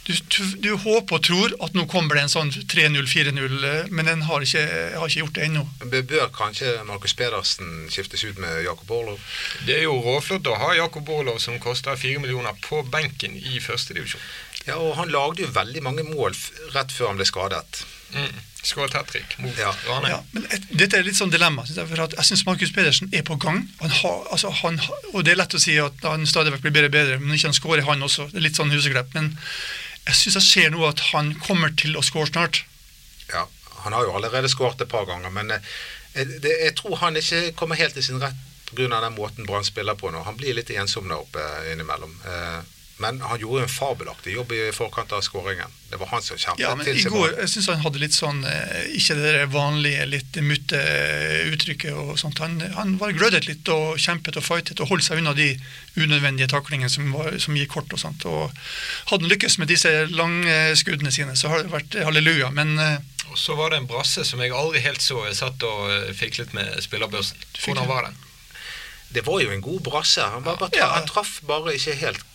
du, 0.01 0.13
du, 0.57 0.71
håper 0.81 1.19
og 1.19 1.23
tror 1.27 1.53
at 1.61 1.75
nå 1.77 1.83
kommer 1.89 2.17
det 2.17 2.23
en 2.25 2.31
sånn 2.33 2.49
3-0-4-0, 2.49 3.57
eh, 3.69 3.91
men 3.93 4.09
den 4.09 4.23
har 4.25 4.41
ikke, 4.41 4.63
har 4.97 5.05
ikke 5.05 5.21
gjort 5.21 5.35
det 5.37 5.43
ennå. 5.45 5.61
Men 5.83 6.07
Bør 6.09 6.31
kanskje 6.33 6.73
Markus 6.87 7.13
Pedersen 7.17 7.85
skiftes 7.93 8.25
ut 8.25 8.41
med 8.41 8.63
Jakob 8.65 8.89
Orlov? 8.97 9.21
Det 9.67 9.77
er 9.77 9.85
jo 9.85 9.99
råflott 10.01 10.49
å 10.49 10.57
ha 10.57 10.71
Jakob 10.79 11.09
Orlov, 11.13 11.37
som 11.43 11.59
koster 11.61 11.99
4 11.99 12.23
millioner, 12.23 12.57
på 12.65 12.81
benken 12.89 13.37
i 13.37 13.61
førstedivisjon. 13.61 14.25
Ja, 14.65 14.79
og 14.81 14.95
han 14.97 15.13
lagde 15.13 15.45
jo 15.45 15.53
veldig 15.53 15.85
mange 15.85 16.05
mål 16.05 16.33
rett 16.73 16.93
før 16.93 17.11
han 17.11 17.21
ble 17.21 17.29
skadet. 17.29 17.83
Mm. 18.13 18.41
Skåret 18.63 18.93
hat 18.93 19.07
trick 19.09 19.37
mot 19.41 19.57
Ja. 19.57 19.71
Rane. 19.87 20.09
Ja, 20.09 20.19
men 20.31 20.45
et, 20.53 20.67
dette 20.69 20.99
er 20.99 21.05
litt 21.07 21.17
sånn 21.17 21.31
dilemma. 21.33 21.65
synes 21.65 21.79
Jeg 21.81 21.89
for 21.89 22.03
at 22.03 22.13
jeg 22.17 22.27
syns 22.29 22.43
Markus 22.45 22.73
Pedersen 22.75 23.09
er 23.13 23.23
på 23.25 23.37
gang. 23.41 23.63
Han 23.79 23.89
har, 23.89 24.27
altså 24.31 24.51
han, 24.61 24.77
og 25.13 25.23
Det 25.25 25.33
er 25.33 25.39
lett 25.41 25.55
å 25.57 25.61
si 25.61 25.77
at 25.81 26.03
han 26.05 26.27
stadig 26.29 26.53
vekk 26.53 26.67
blir 26.67 26.75
bedre 26.75 26.91
og 26.91 26.97
bedre, 26.97 27.19
men 27.19 27.33
ikke 27.35 27.49
han 27.49 27.57
skårer, 27.57 27.85
han 27.87 28.03
også. 28.05 28.27
Det 28.31 28.37
er 28.37 28.45
litt 28.45 28.59
sånn 28.59 28.73
huseklepp. 28.73 29.15
Men 29.17 29.31
jeg 30.05 30.15
syns 30.19 30.37
jeg 30.39 30.47
ser 30.49 30.69
nå 30.75 30.85
at 30.87 31.01
han 31.11 31.33
kommer 31.41 31.73
til 31.73 31.97
å 31.97 32.05
skåre 32.05 32.29
snart. 32.29 32.63
Ja, 33.33 33.47
Han 33.81 33.93
har 33.93 34.03
jo 34.05 34.13
allerede 34.13 34.49
skåret 34.49 34.81
et 34.81 34.89
par 34.91 35.07
ganger, 35.09 35.31
men 35.33 35.49
eh, 35.49 35.61
jeg, 36.13 36.41
det, 36.43 36.51
jeg 36.67 36.75
tror 36.77 36.99
han 37.01 37.15
ikke 37.17 37.51
kommer 37.57 37.79
helt 37.79 37.95
til 37.97 38.03
sin 38.05 38.21
rett 38.21 38.37
pga. 38.69 39.01
den 39.01 39.15
måten 39.15 39.45
Brann 39.47 39.65
spiller 39.65 39.95
på 39.97 40.11
nå. 40.11 40.21
Han 40.23 40.37
blir 40.37 40.53
litt 40.53 40.69
ensom 40.69 41.07
der 41.09 41.17
oppe 41.17 41.41
innimellom. 41.71 42.13
Eh, 42.25 42.59
Men 43.01 43.21
han 43.25 43.39
gjorde 43.41 43.65
en 43.65 43.71
fabelaktig 43.71 44.35
jobb 44.35 44.51
i 44.55 44.61
forkant 44.75 45.11
av 45.17 45.23
skåringen. 45.25 45.73
Det 45.91 45.99
var 45.99 46.07
han 46.13 46.23
som 46.23 46.39
kjempet 46.39 46.63
Ja, 46.63 46.71
men 46.77 46.87
til 46.87 46.99
i 47.01 47.11
går 47.11 47.33
syns 47.51 47.67
han 47.67 47.81
hadde 47.83 47.99
litt 47.99 48.15
sånn 48.15 48.45
eh, 48.47 48.85
Ikke 48.95 49.17
det 49.19 49.33
der 49.35 49.49
vanlige 49.51 50.05
litt 50.07 50.39
mutte 50.45 50.79
uttrykket 51.51 51.97
og 51.97 52.15
sånt. 52.21 52.39
Han, 52.43 52.57
han 52.77 52.95
var 53.01 53.13
glødet 53.17 53.49
litt 53.49 53.67
og 53.73 53.99
kjempet 53.99 54.39
og 54.39 54.45
fightet 54.47 54.79
og 54.79 54.93
holdt 54.93 55.05
seg 55.09 55.19
unna 55.21 55.35
de 55.37 55.49
unødvendige 55.99 56.47
taklingene 56.53 56.89
som, 56.93 57.11
var, 57.11 57.35
som 57.43 57.57
gikk 57.59 57.73
kort 57.75 57.91
og 57.91 58.01
sånt. 58.01 58.25
Og 58.29 58.49
hadde 59.11 59.25
han 59.27 59.33
lykkes 59.33 59.59
med 59.61 59.71
disse 59.73 59.91
langskuddene 60.15 61.11
sine, 61.13 61.35
så 61.35 61.51
har 61.51 61.65
det 61.65 61.73
vært 61.75 61.99
halleluja. 62.07 62.53
Men 62.55 62.77
eh, 62.79 62.97
Og 63.31 63.37
så 63.39 63.55
var 63.59 63.71
det 63.73 63.81
en 63.81 63.91
brasse 63.91 64.23
som 64.27 64.41
jeg 64.43 64.55
aldri 64.55 64.81
helt 64.83 65.03
så. 65.03 65.25
Jeg 65.27 65.37
satt 65.43 65.63
og 65.67 65.91
fikk 66.15 66.31
fiklet 66.31 66.53
med 66.55 66.83
spillerbørsen. 66.83 67.39
Hvordan 67.65 67.87
var 67.89 68.07
den? 68.07 68.19
Det 69.11 69.25
var 69.27 69.41
jo 69.43 69.51
en 69.51 69.61
god 69.61 69.81
brasse. 69.83 70.23
Han, 70.23 70.43
bare, 70.43 70.57
bare, 70.57 70.77
Ja. 70.79 70.87
han 70.95 71.07
traff 71.07 71.41
bare 71.47 71.75
ikke 71.75 71.95
helt, 71.99 72.19
eh, 72.23 72.30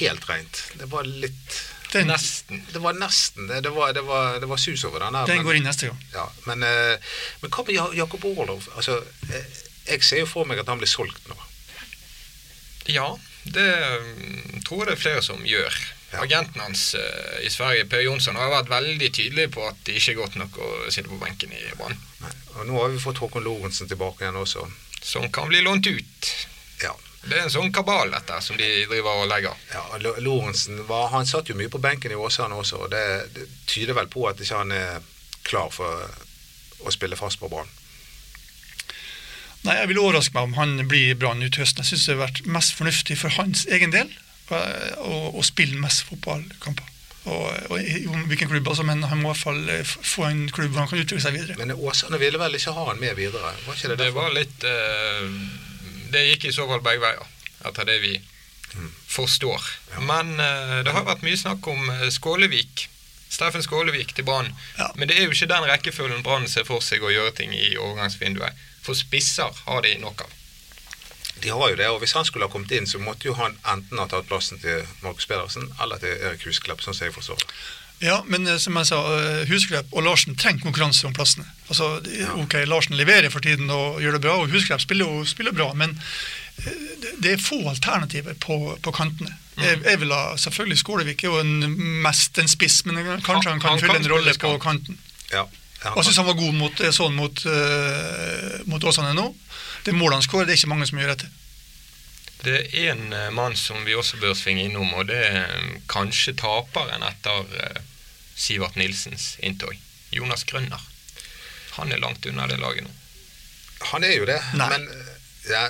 helt 0.00 0.28
rent. 0.28 0.62
Det 0.78 0.86
var 0.92 1.08
litt 1.08 1.60
den, 1.92 2.06
Nesten. 2.06 2.62
Det 2.72 2.78
var 2.78 2.94
nesten 2.94 3.46
det. 3.46 3.60
Det 3.60 3.70
var, 3.70 3.92
det 3.92 4.02
var, 4.06 4.40
det 4.40 4.46
var 4.46 4.56
sus 4.56 4.84
over 4.84 5.00
den 5.00 5.14
her. 5.14 5.26
den 5.26 5.36
men- 5.36 5.46
går 5.46 5.56
inn 5.56 5.64
neste 5.64 5.86
gang. 5.86 6.04
Ja, 6.12 6.32
men, 6.44 6.62
eh, 6.62 6.98
men 7.40 7.50
hva 7.50 7.64
med 7.66 7.96
Jakob 7.98 8.24
Orlov? 8.24 8.68
Altså, 8.76 9.02
eh, 9.32 9.44
jeg 9.86 10.04
ser 10.04 10.22
jo 10.22 10.26
for 10.26 10.44
meg 10.44 10.58
at 10.58 10.68
han 10.68 10.78
blir 10.78 10.88
solgt 10.88 11.28
nå. 11.28 11.36
Ja, 12.86 13.18
det 13.42 13.70
mm, 14.02 14.62
tror 14.64 14.84
jeg 14.84 14.86
det 14.86 14.98
er 14.98 15.02
flere 15.02 15.22
som 15.22 15.42
gjør. 15.44 15.74
Ja. 16.12 16.22
Agenten 16.22 16.60
hans 16.60 16.94
eh, 16.94 17.46
i 17.46 17.50
Sverige, 17.50 17.88
Per 17.90 18.00
Jonsson, 18.00 18.36
har 18.36 18.50
vært 18.50 18.70
veldig 18.70 19.12
tydelig 19.12 19.50
på 19.54 19.66
at 19.66 19.82
det 19.84 19.98
ikke 19.98 20.12
er 20.12 20.22
godt 20.22 20.36
nok 20.36 20.58
å 20.58 20.70
sitte 20.90 21.10
på 21.10 21.18
benken 21.18 21.52
i 21.52 21.74
Brann. 21.78 21.98
Og 22.56 22.66
nå 22.66 22.80
har 22.80 22.90
vi 22.90 23.02
fått 23.02 23.18
Håkon 23.18 23.44
Lorentzen 23.44 23.88
tilbake 23.88 24.24
igjen 24.24 24.38
også. 24.38 24.66
Som 25.02 25.30
kan 25.32 25.48
bli 25.48 25.62
lånt 25.62 25.86
ut. 25.86 26.32
Ja. 26.82 26.94
Det 27.20 27.36
er 27.36 27.42
en 27.44 27.52
sånn 27.52 27.72
kabal, 27.76 28.08
dette, 28.14 28.38
som 28.42 28.56
de 28.56 28.66
driver 28.88 29.18
og 29.22 29.26
legger. 29.28 29.56
ja 29.74 29.82
Lo- 30.00 30.16
Lorentzen 30.24 30.78
var, 30.88 31.10
han 31.12 31.26
satt 31.28 31.50
jo 31.52 31.56
mye 31.58 31.68
på 31.68 31.80
benken 31.82 32.14
i 32.14 32.16
Åsane 32.16 32.56
også, 32.56 32.78
og 32.86 32.90
det, 32.94 33.02
det 33.36 33.44
tyder 33.68 33.94
vel 33.98 34.08
på 34.08 34.24
at 34.30 34.40
ikke 34.40 34.62
han 34.62 34.72
er 34.72 35.02
klar 35.44 35.68
for 35.74 36.06
å 36.80 36.92
spille 36.94 37.16
fast 37.20 37.36
på 37.42 37.50
Brann. 37.52 37.68
Nei, 39.66 39.74
Jeg 39.82 39.90
vil 39.90 39.98
overraske 40.00 40.32
meg 40.38 40.46
om 40.48 40.54
han 40.56 40.86
blir 40.88 41.10
i 41.12 41.16
Brann 41.20 41.42
ut 41.44 41.58
høsten. 41.60 41.82
Jeg 41.84 41.90
syns 41.92 42.06
det 42.08 42.14
har 42.16 42.22
vært 42.24 42.40
mest 42.48 42.72
fornuftig 42.78 43.18
for 43.20 43.36
hans 43.36 43.66
egen 43.68 43.92
del 43.92 44.08
eh, 44.08 44.94
å, 45.04 45.18
å 45.36 45.44
spille 45.44 45.76
mest 45.82 46.06
fotballkamper. 46.08 46.86
Og, 47.28 47.44
og 47.68 47.74
i 47.84 48.06
om 48.08 48.22
hvilken 48.30 48.48
klubb, 48.48 48.70
altså, 48.72 48.86
men 48.88 49.04
han 49.04 49.20
må 49.20 49.28
i 49.28 49.32
hvert 49.34 49.42
fall 49.44 49.60
eh, 49.68 49.84
få 49.84 50.24
en 50.30 50.46
klubb 50.48 50.72
hvor 50.72 50.86
han 50.86 50.88
kan 50.94 51.02
utvikle 51.02 51.20
seg 51.26 51.36
videre. 51.36 51.58
Men 51.60 51.76
Åsane 51.76 52.16
ville 52.22 52.40
vel 52.40 52.56
ikke 52.56 52.72
ha 52.78 52.86
han 52.88 53.02
med 53.02 53.12
videre? 53.20 53.52
Var 53.66 53.76
ikke 53.76 53.92
det 53.92 53.98
Det 54.06 54.14
var 54.16 54.32
litt 54.32 54.64
eh, 54.64 55.26
Det 56.10 56.24
gikk 56.28 56.48
i 56.50 56.52
så 56.56 56.66
fall 56.70 56.82
begge 56.84 57.02
veier, 57.04 57.26
etter 57.70 57.88
det 57.88 58.00
vi 58.06 58.16
Mm. 58.70 58.92
forstår. 59.10 59.64
Ja. 59.90 60.00
Men 60.06 60.28
uh, 60.38 60.76
det 60.86 60.92
har 60.94 61.02
vært 61.02 61.24
mye 61.26 61.34
snakk 61.36 61.64
om 61.66 61.88
eh, 61.90 62.04
Skålevik. 62.14 62.84
Steffen 63.28 63.64
Skålevik 63.66 64.12
til 64.14 64.22
Brann. 64.28 64.52
Ja. 64.78 64.86
Men 64.94 65.08
det 65.10 65.16
er 65.18 65.24
jo 65.24 65.32
ikke 65.34 65.48
den 65.50 65.66
rekkefølgen 65.66 66.22
Brann 66.22 66.46
ser 66.46 66.62
for 66.68 66.78
seg 66.78 67.02
å 67.02 67.10
gjøre 67.10 67.32
ting 67.34 67.50
i 67.50 67.72
overgangsvinduet. 67.74 68.54
For 68.86 68.94
spisser 68.94 69.50
har 69.66 69.82
de 69.82 69.96
nok 69.98 70.22
av. 70.22 70.30
De 71.42 71.50
har 71.50 71.72
jo 71.72 71.76
det, 71.80 71.88
og 71.90 71.98
hvis 72.04 72.14
han 72.14 72.24
skulle 72.28 72.46
ha 72.46 72.52
kommet 72.52 72.70
inn, 72.76 72.86
så 72.86 73.02
måtte 73.02 73.26
jo 73.26 73.34
han 73.40 73.58
enten 73.74 73.98
ha 73.98 74.06
tatt 74.06 74.28
plassen 74.30 74.62
til 74.62 74.86
Markus 75.02 75.26
Pedersen 75.26 75.66
eller 75.82 75.98
til 75.98 76.14
Erik 76.20 76.46
Husklepp, 76.46 76.82
sånn 76.84 76.94
som 76.94 77.08
jeg 77.08 77.14
forstår 77.18 77.42
det. 77.42 77.50
Ja, 78.00 78.22
men 78.26 78.46
eh, 78.48 78.56
som 78.60 78.76
jeg 78.80 78.88
sa, 78.88 78.98
eh, 79.20 79.42
Husklepp 79.50 79.92
og 79.92 80.04
Larsen 80.06 80.36
trenger 80.40 80.64
konkurranse 80.64 81.04
om 81.08 81.12
plassene. 81.16 81.44
Altså, 81.68 81.90
ok, 82.40 82.56
Larsen 82.68 82.96
leverer 82.96 83.28
for 83.32 83.44
tiden 83.44 83.68
og 83.70 84.00
gjør 84.00 84.16
det 84.16 84.22
bra, 84.24 84.38
og 84.40 84.52
Husklepp 84.54 84.80
spiller 84.80 85.04
jo 85.08 85.24
spiller 85.28 85.52
bra, 85.56 85.70
men 85.76 85.92
eh, 86.64 86.72
det- 87.20 87.34
er 87.34 87.42
få 87.44 87.60
alternativer 87.68 88.34
på, 88.40 88.56
på 88.82 88.92
kantene. 88.96 89.36
Jeg, 89.60 89.82
jeg 89.84 90.00
vil 90.00 90.12
ha, 90.16 90.36
selvfølgelig 90.40 90.78
Skålevik 90.80 91.24
er 91.24 91.28
jo 91.28 91.40
en, 91.42 91.76
mest 92.02 92.38
en 92.40 92.48
spiss, 92.48 92.78
men 92.88 92.96
kanskje 93.20 93.50
han 93.52 93.60
kan 93.60 93.74
Han 93.74 93.82
fylle 93.82 93.92
kan 93.98 94.04
en 94.06 94.10
rolle 94.14 94.34
på 94.40 94.54
kanten. 94.62 94.96
Ja. 95.32 95.44
Ja, 95.84 95.94
jeg 95.96 96.04
syns 96.04 96.16
han 96.20 96.26
var 96.28 96.36
god 96.36 96.56
mot, 96.56 96.80
sånn 96.92 97.14
mot, 97.16 97.38
uh, 97.48 98.56
mot 98.68 98.84
Åsane 98.84 99.14
nå. 99.16 99.30
Det 99.84 99.94
målet 99.96 100.18
han 100.18 100.24
skårer, 100.26 100.44
det 100.48 100.52
er 100.52 100.58
ikke 100.60 100.72
mange 100.72 100.88
som 100.88 100.98
gjør 101.00 101.14
dette. 101.14 101.28
Det 102.44 102.56
er 102.72 102.90
en 102.94 103.12
eh, 103.16 103.30
mann 103.36 103.56
som 103.56 103.80
vi 103.84 103.94
også 103.96 104.16
bør 104.20 104.32
svinge 104.36 104.64
innom, 104.64 104.92
og 104.96 105.08
det 105.08 105.20
er 105.24 105.54
kanskje 105.92 106.32
taperen 106.40 107.04
etter 107.04 107.80
Sivert 108.40 108.76
Nilsens 108.80 109.34
inntog. 109.44 109.76
Jonas 110.16 110.44
Grønner. 110.48 110.80
Han 111.76 111.92
er 111.92 112.00
langt 112.02 112.24
unna 112.26 112.48
det 112.50 112.56
laget 112.60 112.86
nå. 112.86 112.90
Han 113.92 114.04
er 114.04 114.16
jo 114.18 114.26
det, 114.28 114.38
Nei. 114.58 114.66
men 114.72 114.88
eh, 114.92 115.12
ja, 115.52 115.62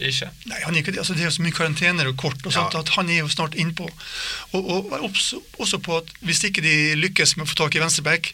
Ikke? 0.00 0.30
Nei, 0.48 0.60
han 0.64 0.72
er 0.74 0.80
ikke 0.80 0.94
det. 0.94 1.00
Altså, 1.02 1.12
det 1.18 1.26
er 1.28 1.32
så 1.34 1.42
mye 1.44 1.52
karantener 1.52 2.08
og 2.08 2.14
kort, 2.16 2.38
og 2.48 2.54
sånt, 2.54 2.72
Ja. 2.72 2.80
at 2.80 2.88
han 2.96 3.10
er 3.12 3.18
jo 3.20 3.28
snart 3.28 3.52
innpå. 3.60 3.84
Og, 4.56 4.60
og 4.72 4.86
vær 4.92 5.02
også 5.04 5.78
på 5.84 5.98
at 5.98 6.08
hvis 6.24 6.40
ikke 6.48 6.62
de 6.64 6.94
lykkes 6.96 7.34
med 7.36 7.44
å 7.44 7.50
få 7.50 7.58
tak 7.60 7.76
i 7.76 7.82
venstreback, 7.82 8.30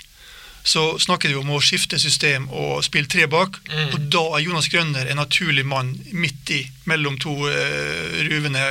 så 0.66 0.98
snakker 0.98 1.30
de 1.30 1.38
om 1.38 1.50
å 1.54 1.60
skifte 1.62 1.98
system 2.02 2.48
og 2.50 2.82
spille 2.82 3.06
tre 3.10 3.28
bak. 3.30 3.60
Mm. 3.70 3.92
Og 3.94 4.08
da 4.10 4.22
er 4.34 4.46
Jonas 4.48 4.66
Grønner 4.72 5.06
en 5.06 5.20
naturlig 5.20 5.62
mann 5.66 5.92
midt 6.10 6.50
i, 6.50 6.64
mellom 6.90 7.20
to 7.22 7.36
uh, 7.46 8.16
ruvende 8.26 8.64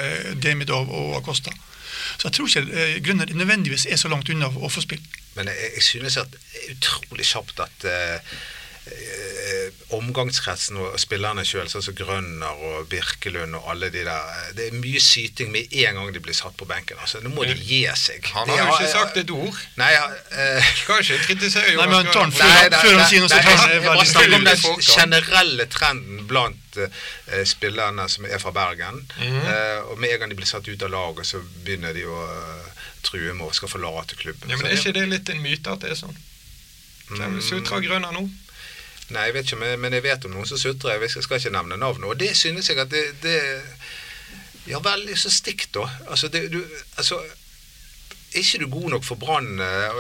Demidov 0.44 0.92
og 0.92 1.16
Acosta. 1.22 1.54
Så 2.18 2.28
jeg 2.28 2.36
tror 2.36 2.52
ikke 2.52 2.66
uh, 2.68 2.98
Grønner 3.06 3.32
nødvendigvis 3.32 3.88
er 3.88 4.02
så 4.02 4.12
langt 4.12 4.30
unna 4.34 4.52
å 4.52 4.72
få 4.72 4.84
spille. 4.84 5.08
Men 5.40 5.48
jeg, 5.52 5.72
jeg 5.78 5.88
synes 5.88 6.20
at 6.20 6.36
det 6.36 6.44
er 6.66 6.76
utrolig 6.76 7.28
kjapt 7.28 7.64
at 7.64 7.88
eh, 7.92 8.36
omgangskretsen 9.96 10.78
og 10.82 10.96
spillerne 11.00 11.44
sjøl, 11.48 11.68
sånn 11.70 11.84
som 11.86 11.96
Grønner 11.98 12.62
og 12.70 12.88
Birkelund 12.92 13.56
og 13.60 13.68
alle 13.72 13.90
de 13.94 14.04
der 14.08 14.30
eh, 14.32 14.50
Det 14.58 14.68
er 14.70 14.78
mye 14.80 15.02
syting 15.04 15.52
med 15.54 15.74
en 15.84 16.00
gang 16.00 16.12
de 16.16 16.22
blir 16.24 16.36
satt 16.38 16.56
på 16.58 16.68
benken. 16.70 16.98
Altså, 17.02 17.22
Nå 17.24 17.30
må 17.36 17.46
de 17.48 17.56
gi 17.60 17.82
seg. 18.00 18.26
Han 18.36 18.50
har 18.50 18.62
jo 18.64 18.68
ikke 18.76 18.92
sagt 18.94 19.20
et 19.22 19.32
ord. 19.36 19.60
Nei, 19.80 19.92
ja, 19.96 20.06
eh, 20.32 20.70
Skal 20.82 21.04
ikke 21.04 21.20
kritisere 21.30 21.76
Nei, 21.76 21.88
men 21.92 22.10
Jonas 22.10 22.12
tar 22.12 22.24
den 22.26 22.36
før, 22.36 22.46
Nei, 22.46 22.56
han- 22.62 22.72
nei, 22.72 22.82
før 22.86 23.00
han 23.00 23.10
sier 23.10 23.24
noe, 23.26 23.30
så 23.30 23.42
tar 23.42 23.58
han 23.62 23.70
jeg 23.70 23.82
det 23.82 23.90
bare 23.90 24.06
snakker 24.12 24.36
om 24.40 24.48
den 24.50 24.86
generelle 24.90 25.68
trenden 25.78 26.24
blant 26.30 26.80
eh, 26.82 27.44
spillerne 27.46 28.08
som 28.12 28.26
er 28.26 28.40
fra 28.42 28.52
Bergen. 28.56 29.04
Mhm. 29.20 29.42
Eh, 29.46 29.82
og 29.92 30.00
med 30.00 30.14
en 30.16 30.20
gang 30.24 30.30
de 30.34 30.40
blir 30.42 30.50
satt 30.50 30.68
ut 30.68 30.84
av 30.88 30.90
laget, 30.92 31.28
så 31.28 31.44
begynner 31.66 31.94
de 31.94 32.06
å 32.10 32.22
eh, 32.30 32.72
true 33.06 33.34
med 33.34 33.48
å 33.48 33.54
skal 33.54 33.70
forlate 33.70 34.16
klubben. 34.20 34.50
Ja, 34.50 34.58
men 34.58 34.72
Er 34.72 34.80
ikke 34.80 34.94
det 34.98 35.06
litt 35.12 35.30
en 35.30 35.44
myte 35.44 35.72
at 35.76 35.86
det 35.86 35.92
er 35.94 36.02
sånn? 36.02 36.16
Mm. 37.06 37.38
Sutrer 37.46 37.84
Grønner 37.86 38.12
nå? 38.16 38.24
Nei, 39.14 39.28
jeg 39.28 39.36
vet 39.36 39.52
ikke, 39.52 39.78
men, 39.78 39.94
jeg 39.94 40.04
vet 40.06 40.26
om 40.26 40.34
noen 40.34 40.48
som 40.50 40.58
sutrer. 40.58 41.02
Jeg 41.06 41.24
skal 41.24 41.38
ikke 41.38 41.54
nevne 41.54 41.78
navnet. 41.78 42.08
Og 42.10 42.18
det 42.18 42.32
synes 42.38 42.70
jeg 42.70 42.80
at 42.82 42.90
det, 42.92 43.06
det 43.22 43.40
Ja, 44.66 44.80
vel, 44.82 45.06
så 45.18 45.30
stikk, 45.30 45.68
da. 45.76 45.86
Altså, 46.10 46.28
det, 46.34 46.48
du, 46.54 46.64
altså 46.98 47.20
er 48.36 48.42
ikke 48.42 48.64
du 48.66 48.68
god 48.72 48.90
nok 48.96 49.06
for 49.08 49.16
Brann, 49.16 49.60
eh, 49.64 50.00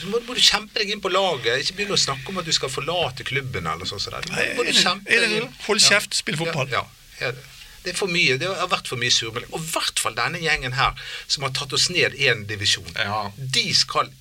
så 0.00 0.10
må, 0.10 0.18
må 0.26 0.34
du 0.36 0.40
kjempe 0.42 0.82
deg 0.82 0.90
inn 0.92 1.00
på 1.00 1.12
laget. 1.12 1.62
Ikke 1.62 1.78
begynne 1.78 1.96
å 1.96 2.00
snakke 2.00 2.32
om 2.32 2.40
at 2.42 2.48
du 2.48 2.52
skal 2.52 2.72
forlate 2.72 3.24
klubben 3.24 3.68
eller 3.70 3.88
sånn. 3.88 4.02
det. 4.02 4.34
Må, 4.34 4.42
må 4.58 4.66
du 4.66 4.74
kjempe 4.76 5.20
deg 5.22 5.36
inn. 5.38 5.48
Hold 5.68 5.80
kjeft, 5.84 6.18
spill 6.18 6.36
fotball. 6.40 6.68
Ja, 6.72 6.84
ja, 7.20 7.30
ja. 7.30 7.48
Det 7.80 7.94
er 7.94 7.96
for 7.96 8.12
mye. 8.12 8.36
Det 8.36 8.48
har 8.50 8.68
vært 8.68 8.90
for 8.90 9.00
mye 9.00 9.12
surmelding. 9.14 9.52
Og 9.56 9.62
i 9.64 9.70
hvert 9.72 10.02
fall 10.02 10.16
denne 10.18 10.42
gjengen 10.42 10.74
her, 10.76 10.98
som 11.30 11.46
har 11.46 11.54
tatt 11.56 11.72
oss 11.76 11.88
ned 11.92 12.18
én 12.20 12.44
divisjon. 12.50 12.90
Ja, 12.98 13.30
De 13.56 13.64
skal 13.76 14.12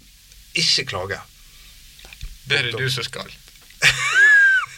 ikke 0.55 0.87
klage. 0.93 1.19
det 2.47 2.57
er 2.57 2.69
det 2.69 2.79
du 2.79 2.87
som 2.89 3.03
skal. 3.03 3.27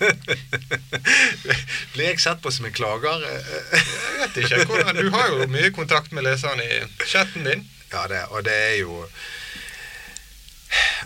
Blir 1.93 2.07
jeg 2.07 2.21
sett 2.23 2.41
på 2.43 2.51
som 2.53 2.67
en 2.67 2.75
klager? 2.75 3.25
Jeg 3.25 4.17
vet 4.21 4.41
ikke 4.43 4.65
hvordan 4.69 4.97
Du 4.97 5.11
har 5.13 5.29
jo 5.33 5.47
mye 5.51 5.71
kontakt 5.75 6.11
med 6.15 6.25
leserne 6.27 6.65
i 6.65 6.81
chatten 7.05 7.47
din. 7.47 7.67
Ja, 7.91 8.07
det, 8.07 8.25
og 8.31 8.45
det 8.47 8.57
er 8.71 8.77
jo 8.81 9.01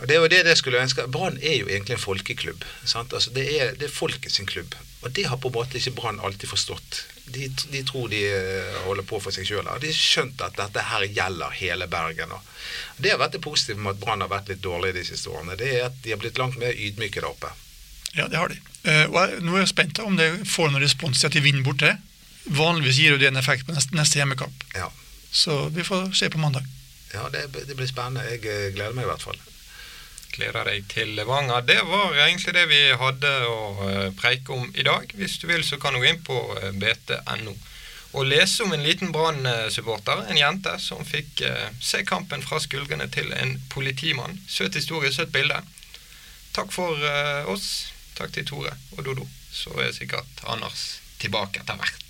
og 0.01 0.07
Det 0.07 0.15
er 0.15 0.19
jo 0.19 0.27
det 0.29 0.43
jeg 0.45 0.57
skulle 0.57 0.81
ønske. 0.81 1.07
Brann 1.11 1.39
er 1.41 1.55
jo 1.57 1.69
egentlig 1.69 1.95
en 1.95 2.01
folkeklubb. 2.01 2.65
Altså, 2.83 3.31
det, 3.33 3.45
er, 3.61 3.73
det 3.79 3.87
er 3.87 3.93
folket 3.93 4.31
sin 4.31 4.45
klubb. 4.45 4.75
Og 5.01 5.11
det 5.15 5.25
har 5.29 5.37
på 5.37 5.49
en 5.49 5.55
måte 5.55 5.77
ikke 5.77 5.95
Brann 5.97 6.19
alltid 6.19 6.49
forstått. 6.49 7.01
De, 7.25 7.47
de 7.71 7.81
tror 7.87 8.09
de 8.09 8.21
eh, 8.29 8.77
holder 8.85 9.05
på 9.09 9.19
for 9.21 9.33
seg 9.33 9.47
sjøl. 9.47 9.65
De 9.81 9.89
har 9.89 9.97
skjønt 9.97 10.41
at 10.45 10.57
dette 10.59 10.85
her 10.91 11.07
gjelder 11.09 11.57
hele 11.57 11.87
Bergen. 11.89 12.33
Og 12.35 13.01
det 13.01 13.13
har 13.13 13.21
vært 13.21 13.37
det 13.37 13.43
positive 13.45 13.81
med 13.81 13.95
at 13.95 14.01
Brann 14.03 14.25
har 14.25 14.31
vært 14.31 14.51
litt 14.51 14.63
dårlig 14.65 14.93
de 14.97 15.05
siste 15.07 15.31
årene. 15.33 15.57
Det 15.59 15.71
er 15.73 15.87
at 15.89 16.01
de 16.03 16.13
har 16.13 16.21
blitt 16.21 16.41
langt 16.41 16.59
mer 16.61 16.73
ydmyke 16.73 17.21
der 17.21 17.31
oppe. 17.31 17.53
Ja, 18.15 18.27
det 18.31 18.37
har 18.39 18.49
de. 18.51 18.57
Eh, 18.85 19.05
og 19.09 19.17
jeg, 19.17 19.41
nå 19.43 19.55
er 19.55 19.63
jeg 19.63 19.71
spent 19.73 19.99
om 20.03 20.15
det 20.19 20.29
får 20.47 20.69
noen 20.71 20.83
respons 20.85 21.19
til 21.19 21.27
at 21.29 21.35
de 21.35 21.41
vinner 21.43 21.65
borte. 21.65 21.95
Vanligvis 22.45 22.99
gir 23.01 23.17
det 23.17 23.31
en 23.31 23.41
effekt 23.41 23.65
på 23.67 23.73
neste, 23.75 23.95
neste 23.97 24.19
hjemmekamp. 24.21 24.63
Ja, 24.77 24.91
Så 25.35 25.65
vi 25.75 25.83
får 25.83 26.13
se 26.15 26.29
på 26.29 26.37
mandag. 26.39 26.63
ja 27.13 27.27
det, 27.29 27.47
det 27.67 27.75
blir 27.75 27.87
spennende. 27.89 28.23
Jeg 28.29 28.45
eh, 28.45 28.71
gleder 28.75 28.93
meg 28.95 29.07
i 29.07 29.09
hvert 29.09 29.25
fall. 29.25 29.39
Gleder 30.35 30.67
deg 30.67 30.85
til 30.91 31.13
Levanger. 31.15 31.61
Det 31.63 31.79
var 31.87 32.15
egentlig 32.15 32.53
det 32.55 32.65
vi 32.71 32.81
hadde 32.99 33.31
å 33.47 33.57
eh, 33.89 34.11
preike 34.19 34.53
om 34.53 34.69
i 34.75 34.83
dag. 34.83 35.09
Hvis 35.15 35.39
du 35.41 35.47
vil, 35.47 35.63
så 35.63 35.79
kan 35.81 35.95
du 35.95 35.99
gå 36.03 36.11
inn 36.11 36.23
på 36.23 36.39
bt.no 36.79 37.55
og 38.15 38.29
lese 38.31 38.63
om 38.63 38.71
en 38.71 38.83
liten 38.83 39.09
Brann-supporter, 39.11 40.21
en 40.31 40.37
jente, 40.39 40.71
som 40.79 41.01
fikk 41.03 41.41
se 41.83 41.99
kampen 42.07 42.39
fra 42.47 42.61
skuldrene 42.63 43.09
til 43.11 43.27
en 43.35 43.57
politimann. 43.73 44.37
Søt 44.47 44.77
historie, 44.79 45.11
søt 45.11 45.33
bilde. 45.33 45.57
Takk 46.55 46.71
for 46.71 46.95
oss. 47.51 47.65
Takk 48.15 48.33
til 48.35 48.47
Tore 48.47 48.73
og 48.97 49.05
Dodo. 49.05 49.27
Så 49.51 49.75
er 49.83 49.91
sikkert 49.95 50.45
Anders 50.47 51.01
tilbake 51.19 51.63
etter 51.63 51.79
hvert. 51.79 52.04